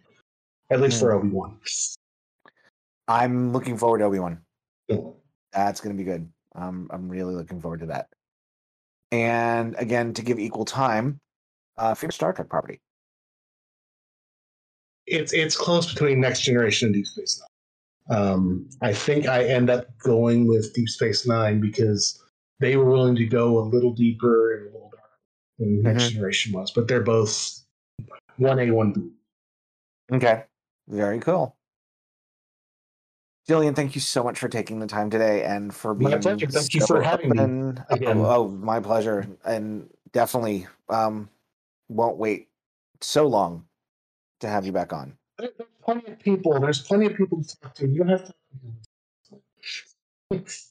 [0.70, 1.58] At least for Obi Wan.
[3.08, 4.44] I'm looking forward to Obi Wan.
[5.52, 6.30] That's going to be good.
[6.54, 8.08] Um, I'm really looking forward to that.
[9.10, 11.20] And again, to give equal time,
[11.76, 12.80] uh, favorite Star Trek property.
[15.06, 17.42] It's it's close between Next Generation and Deep Space
[18.08, 18.18] Nine.
[18.18, 22.21] Um, I think I end up going with Deep Space Nine because
[22.62, 25.18] they were willing to go a little deeper and a little darker
[25.58, 26.12] than Next Mhm.
[26.12, 26.70] Generation was.
[26.70, 27.64] But they're both
[28.36, 29.10] one A, one B.
[30.12, 30.44] Okay.
[30.88, 31.56] Very cool.
[33.48, 36.46] Jillian, thank you so much for taking the time today and for being My pleasure.
[36.46, 37.38] Thank you for having me
[37.90, 38.20] again.
[38.20, 39.26] Oh, oh, my pleasure.
[39.44, 41.28] And definitely um,
[41.88, 42.48] won't wait
[43.00, 43.66] so long
[44.40, 45.18] to have you back on.
[45.38, 45.50] There's
[45.82, 46.60] plenty of people.
[46.60, 47.88] There's plenty of people to talk to.
[47.88, 48.32] You don't have
[50.30, 50.62] to.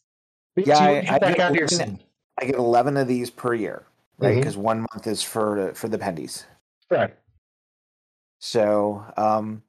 [0.56, 2.00] Yeah, I- get I get out here one- soon.
[2.40, 3.86] I get 11 of these per year,
[4.18, 4.34] right?
[4.36, 4.40] Mhm.
[4.40, 6.46] Because one month is for for the pendies.
[6.90, 7.14] Right.
[8.40, 9.64] So um,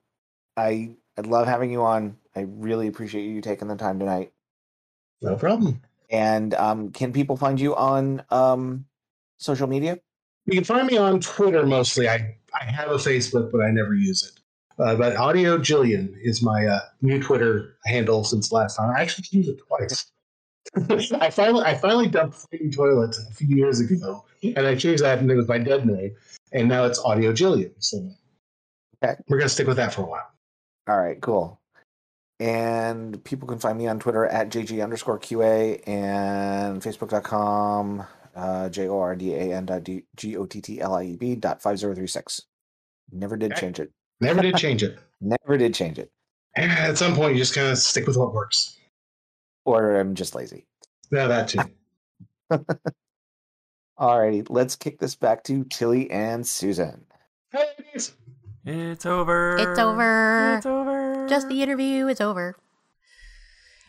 [0.56, 2.16] I I love having you on.
[2.34, 4.32] I really appreciate you taking the time tonight.
[5.20, 5.82] No problem.
[6.10, 8.86] And um, can people find you on um,
[9.38, 9.98] social media?
[10.46, 12.08] You can find me on Twitter mostly.
[12.08, 14.40] I, I have a Facebook, but I never use it.
[14.82, 18.90] Uh, but Audio Jillian is my uh, new Twitter handle since last time.
[18.96, 20.10] I actually used it twice.
[21.20, 25.18] I finally I finally dumped Flaming Toilet a few years ago, and I changed that,
[25.18, 26.14] and it was my dead name,
[26.52, 27.72] and now it's Audio Jillian.
[27.78, 28.08] So
[29.04, 29.16] Okay.
[29.28, 30.30] we're gonna stick with that for a while.
[30.88, 31.60] All right, cool.
[32.40, 38.04] And people can find me on Twitter at JG underscore QA and Facebook.com,
[38.34, 39.82] uh, J O R D A N dot
[40.16, 42.42] G O T T L I E B dot 5036.
[43.12, 43.60] Never did Okay.
[43.60, 43.90] change it.
[44.20, 44.98] Never did change it.
[45.20, 46.10] Never did change it.
[46.56, 48.76] And at some point, you just kind of stick with what works.
[49.64, 50.66] Or I'm just lazy.
[51.10, 51.60] Yeah, that too.
[53.98, 57.04] All righty, let's kick this back to Tilly and Susan.
[57.50, 58.14] Hey, ladies.
[58.64, 59.56] It's over.
[59.58, 60.56] It's over.
[60.56, 61.26] It's over.
[61.28, 62.56] Just the interview is over.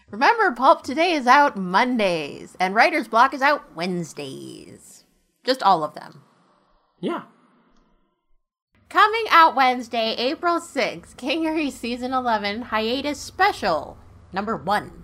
[0.10, 5.06] Remember, Pulp Today is out Mondays, and Writer's Block is out Wednesdays.
[5.44, 6.22] Just all of them.
[7.00, 7.24] Yeah.
[8.90, 13.98] Coming out Wednesday, April 6th, Kingery Season 11 Hiatus Special,
[14.32, 15.03] number 1.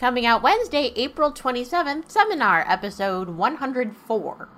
[0.00, 4.48] Coming out Wednesday, April 27th, Seminar, episode 104.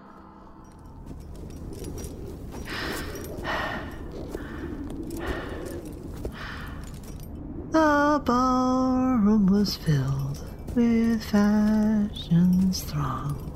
[7.72, 10.38] The ballroom was filled
[10.76, 13.51] with fashion's throng.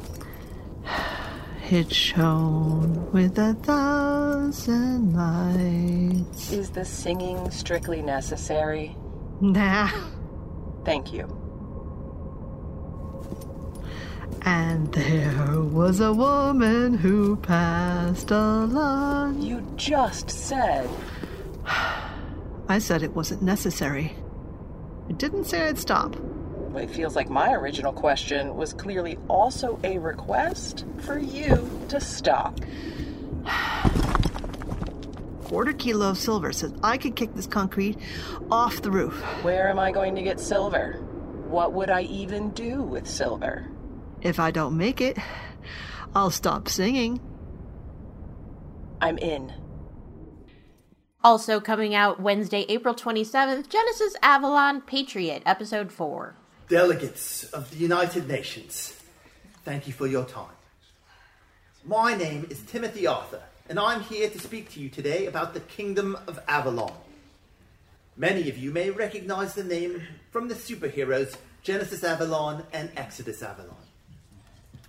[1.70, 6.51] It shone with a thousand lights.
[6.51, 8.97] Is the singing strictly necessary?
[9.41, 9.89] Nah.
[10.84, 11.45] Thank you.
[14.42, 19.42] And there was a woman who passed along.
[19.42, 20.88] You just said
[22.68, 24.16] I said it wasn't necessary.
[25.08, 26.16] I didn't say I'd stop.
[26.76, 32.58] it feels like my original question was clearly also a request for you to stop.
[35.44, 37.96] Quarter kilo of silver says I could kick this concrete
[38.50, 39.14] off the roof.
[39.42, 40.94] Where am I going to get silver?
[41.48, 43.68] What would I even do with silver?
[44.22, 45.18] If I don't make it,
[46.14, 47.20] I'll stop singing.
[49.00, 49.52] I'm in.
[51.22, 56.34] Also coming out Wednesday, April 27th, Genesis Avalon Patriot, episode 4.
[56.68, 58.98] Delegates of the United Nations,
[59.64, 60.54] thank you for your time.
[61.84, 65.60] My name is Timothy Arthur, and I'm here to speak to you today about the
[65.60, 66.92] Kingdom of Avalon.
[68.16, 73.86] Many of you may recognize the name from the superheroes Genesis Avalon and Exodus Avalon.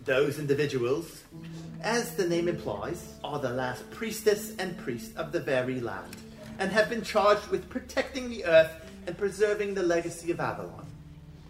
[0.08, 1.26] Those individuals,
[1.82, 6.16] as the name implies, are the last priestess and priest of the very land,
[6.60, 8.72] and have been charged with protecting the earth
[9.06, 10.86] and preserving the legacy of Avalon.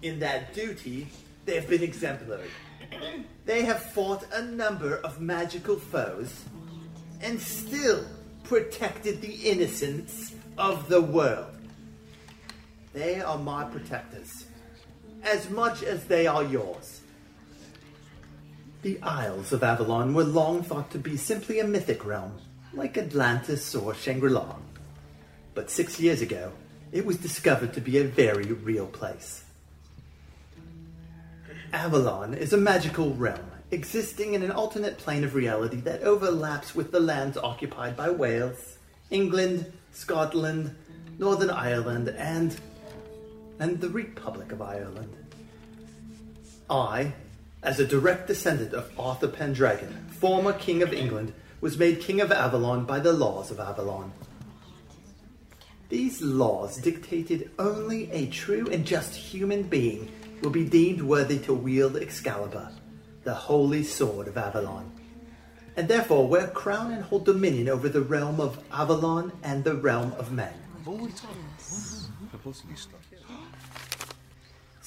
[0.02, 1.08] In that duty,
[1.46, 2.50] they have been exemplary,
[3.46, 6.44] They have fought a number of magical foes
[7.22, 8.06] and still
[8.44, 11.54] protected the innocence of the world.
[12.92, 14.46] They are my protectors,
[15.22, 16.97] as much as they are yours.
[18.84, 22.34] The Isles of Avalon were long thought to be simply a mythic realm,
[22.74, 24.56] like Atlantis or Shangri La.
[25.56, 26.52] But six years ago,
[26.92, 29.44] it was discovered to be a very real place.
[31.74, 36.92] Avalon is a magical realm existing in an alternate plane of reality that overlaps with
[36.92, 38.78] the lands occupied by Wales,
[39.10, 40.74] England, Scotland,
[41.18, 42.56] Northern Ireland, and
[43.60, 45.16] and the Republic of Ireland.
[46.70, 47.14] I,
[47.64, 52.32] as a direct descendant of Arthur Pendragon, former King of England, was made King of
[52.32, 54.12] Avalon by the laws of Avalon.
[55.90, 61.54] These laws dictated only a true and just human being will be deemed worthy to
[61.54, 62.70] wield Excalibur,
[63.24, 64.92] the holy sword of Avalon,
[65.76, 70.14] and therefore wear crown and hold dominion over the realm of Avalon and the realm
[70.20, 70.54] of men.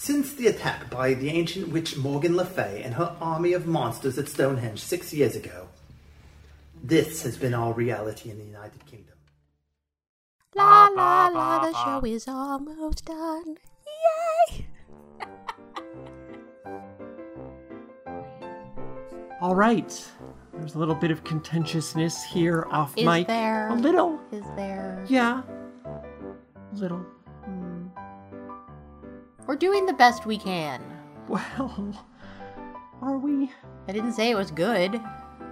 [0.02, 4.16] Since the attack by the ancient witch Morgan Le Fay and her army of monsters
[4.16, 5.68] at Stonehenge six years ago,
[6.82, 9.16] this has been our reality in the United Kingdom.
[10.54, 13.58] La la la, the show is almost done.
[14.48, 14.66] Yay!
[19.42, 20.10] All right.
[20.54, 23.26] There's a little bit of contentiousness here off Is mic.
[23.26, 23.68] there?
[23.68, 24.18] A little.
[24.32, 25.04] Is there?
[25.10, 25.42] Yeah.
[25.84, 26.00] A
[26.72, 27.04] little.
[29.46, 30.82] We're doing the best we can.
[31.28, 31.94] Well,
[33.02, 33.50] are we?
[33.88, 35.00] I didn't say it was good.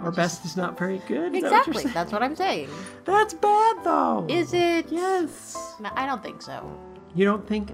[0.01, 1.35] Our best is not very good.
[1.35, 1.93] Is that what Exactly.
[1.93, 2.69] That's what I'm saying.
[3.05, 4.27] That's bad, though.
[4.29, 4.87] Is it?
[4.91, 5.75] Yes.
[5.81, 6.71] No, I don't think so.
[7.15, 7.73] You don't think?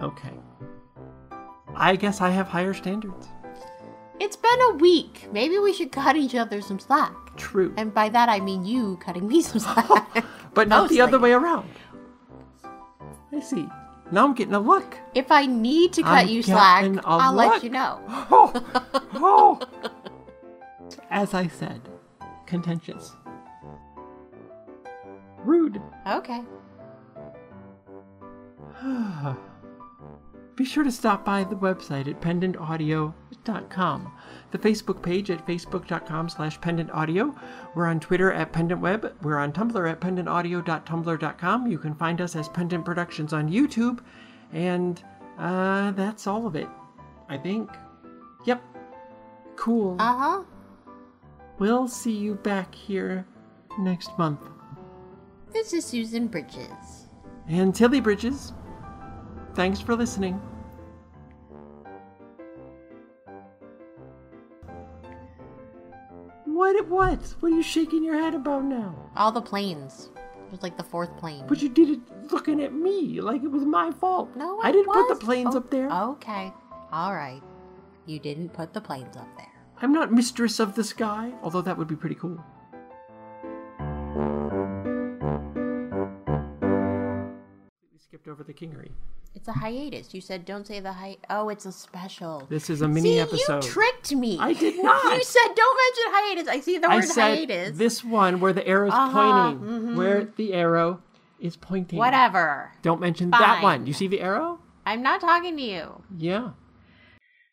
[0.00, 0.32] Okay.
[1.74, 3.28] I guess I have higher standards.
[4.20, 5.28] It's been a week.
[5.32, 7.14] Maybe we should cut each other some slack.
[7.36, 7.72] True.
[7.78, 10.24] And by that I mean you cutting me some slack.
[10.54, 11.70] but not the other way around.
[13.32, 13.66] I see.
[14.12, 14.98] Now I'm getting a look.
[15.14, 18.00] If I need to cut I'm you slack, I'll let you know.
[18.32, 18.52] Oh,
[19.14, 19.60] oh.
[21.10, 21.80] As I said,
[22.46, 23.14] contentious.
[25.44, 25.80] Rude.
[26.06, 26.42] Okay.
[30.60, 34.12] Be sure to stop by the website at pendantaudio.com,
[34.50, 37.34] the Facebook page at facebook.com slash pendantaudio.
[37.74, 39.10] We're on Twitter at pendantweb.
[39.22, 41.66] We're on Tumblr at pendantaudio.tumblr.com.
[41.66, 44.00] You can find us as Pendant Productions on YouTube.
[44.52, 45.02] And
[45.38, 46.68] uh, that's all of it,
[47.30, 47.70] I think.
[48.44, 48.62] Yep.
[49.56, 49.96] Cool.
[49.98, 50.42] Uh huh.
[51.58, 53.24] We'll see you back here
[53.78, 54.42] next month.
[55.54, 57.08] This is Susan Bridges.
[57.48, 58.52] And Tilly Bridges,
[59.54, 60.38] thanks for listening.
[66.70, 66.86] What?
[66.88, 67.34] What?
[67.40, 68.94] What are you shaking your head about now?
[69.16, 70.10] All the planes.
[70.16, 71.44] It was like the fourth plane.
[71.48, 74.36] But you did it looking at me like it was my fault.
[74.36, 75.90] No, I didn't put the planes Oh, up there.
[75.90, 76.52] Okay.
[76.92, 77.42] All right.
[78.06, 79.50] You didn't put the planes up there.
[79.82, 82.38] I'm not mistress of the sky, although that would be pretty cool.
[87.92, 88.92] We skipped over the kingery.
[89.34, 90.12] It's a hiatus.
[90.12, 91.16] You said don't say the hi.
[91.30, 92.46] Oh, it's a special.
[92.48, 93.64] This is a mini see, episode.
[93.64, 94.38] You tricked me.
[94.40, 95.16] I did not.
[95.16, 96.48] You said don't mention hiatus.
[96.48, 97.78] I see the I word said hiatus.
[97.78, 99.96] this one where the arrow's Uh-huh, pointing.
[99.96, 101.00] Where the arrow
[101.38, 101.98] is pointing.
[101.98, 102.72] Whatever.
[102.82, 103.86] Don't mention that one.
[103.86, 104.58] You see the arrow?
[104.84, 106.02] I'm not talking to you.
[106.18, 106.50] Yeah.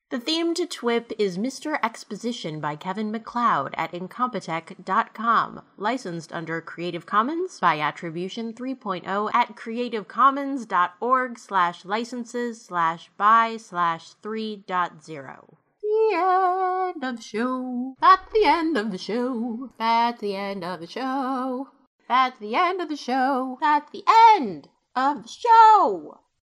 [0.10, 1.78] The theme to TWIP is Mr.
[1.84, 11.38] Exposition by Kevin MacLeod at Incompetech.com, licensed under Creative Commons by Attribution 3.0 at creativecommons.org
[11.38, 15.56] slash licenses slash by slash 3.0.
[15.82, 17.96] The end of the show.
[18.00, 19.72] That's the end of the show.
[19.78, 21.68] That's the end of the show.
[22.08, 23.58] That's the end of the show.
[23.60, 26.22] That's the end of the show.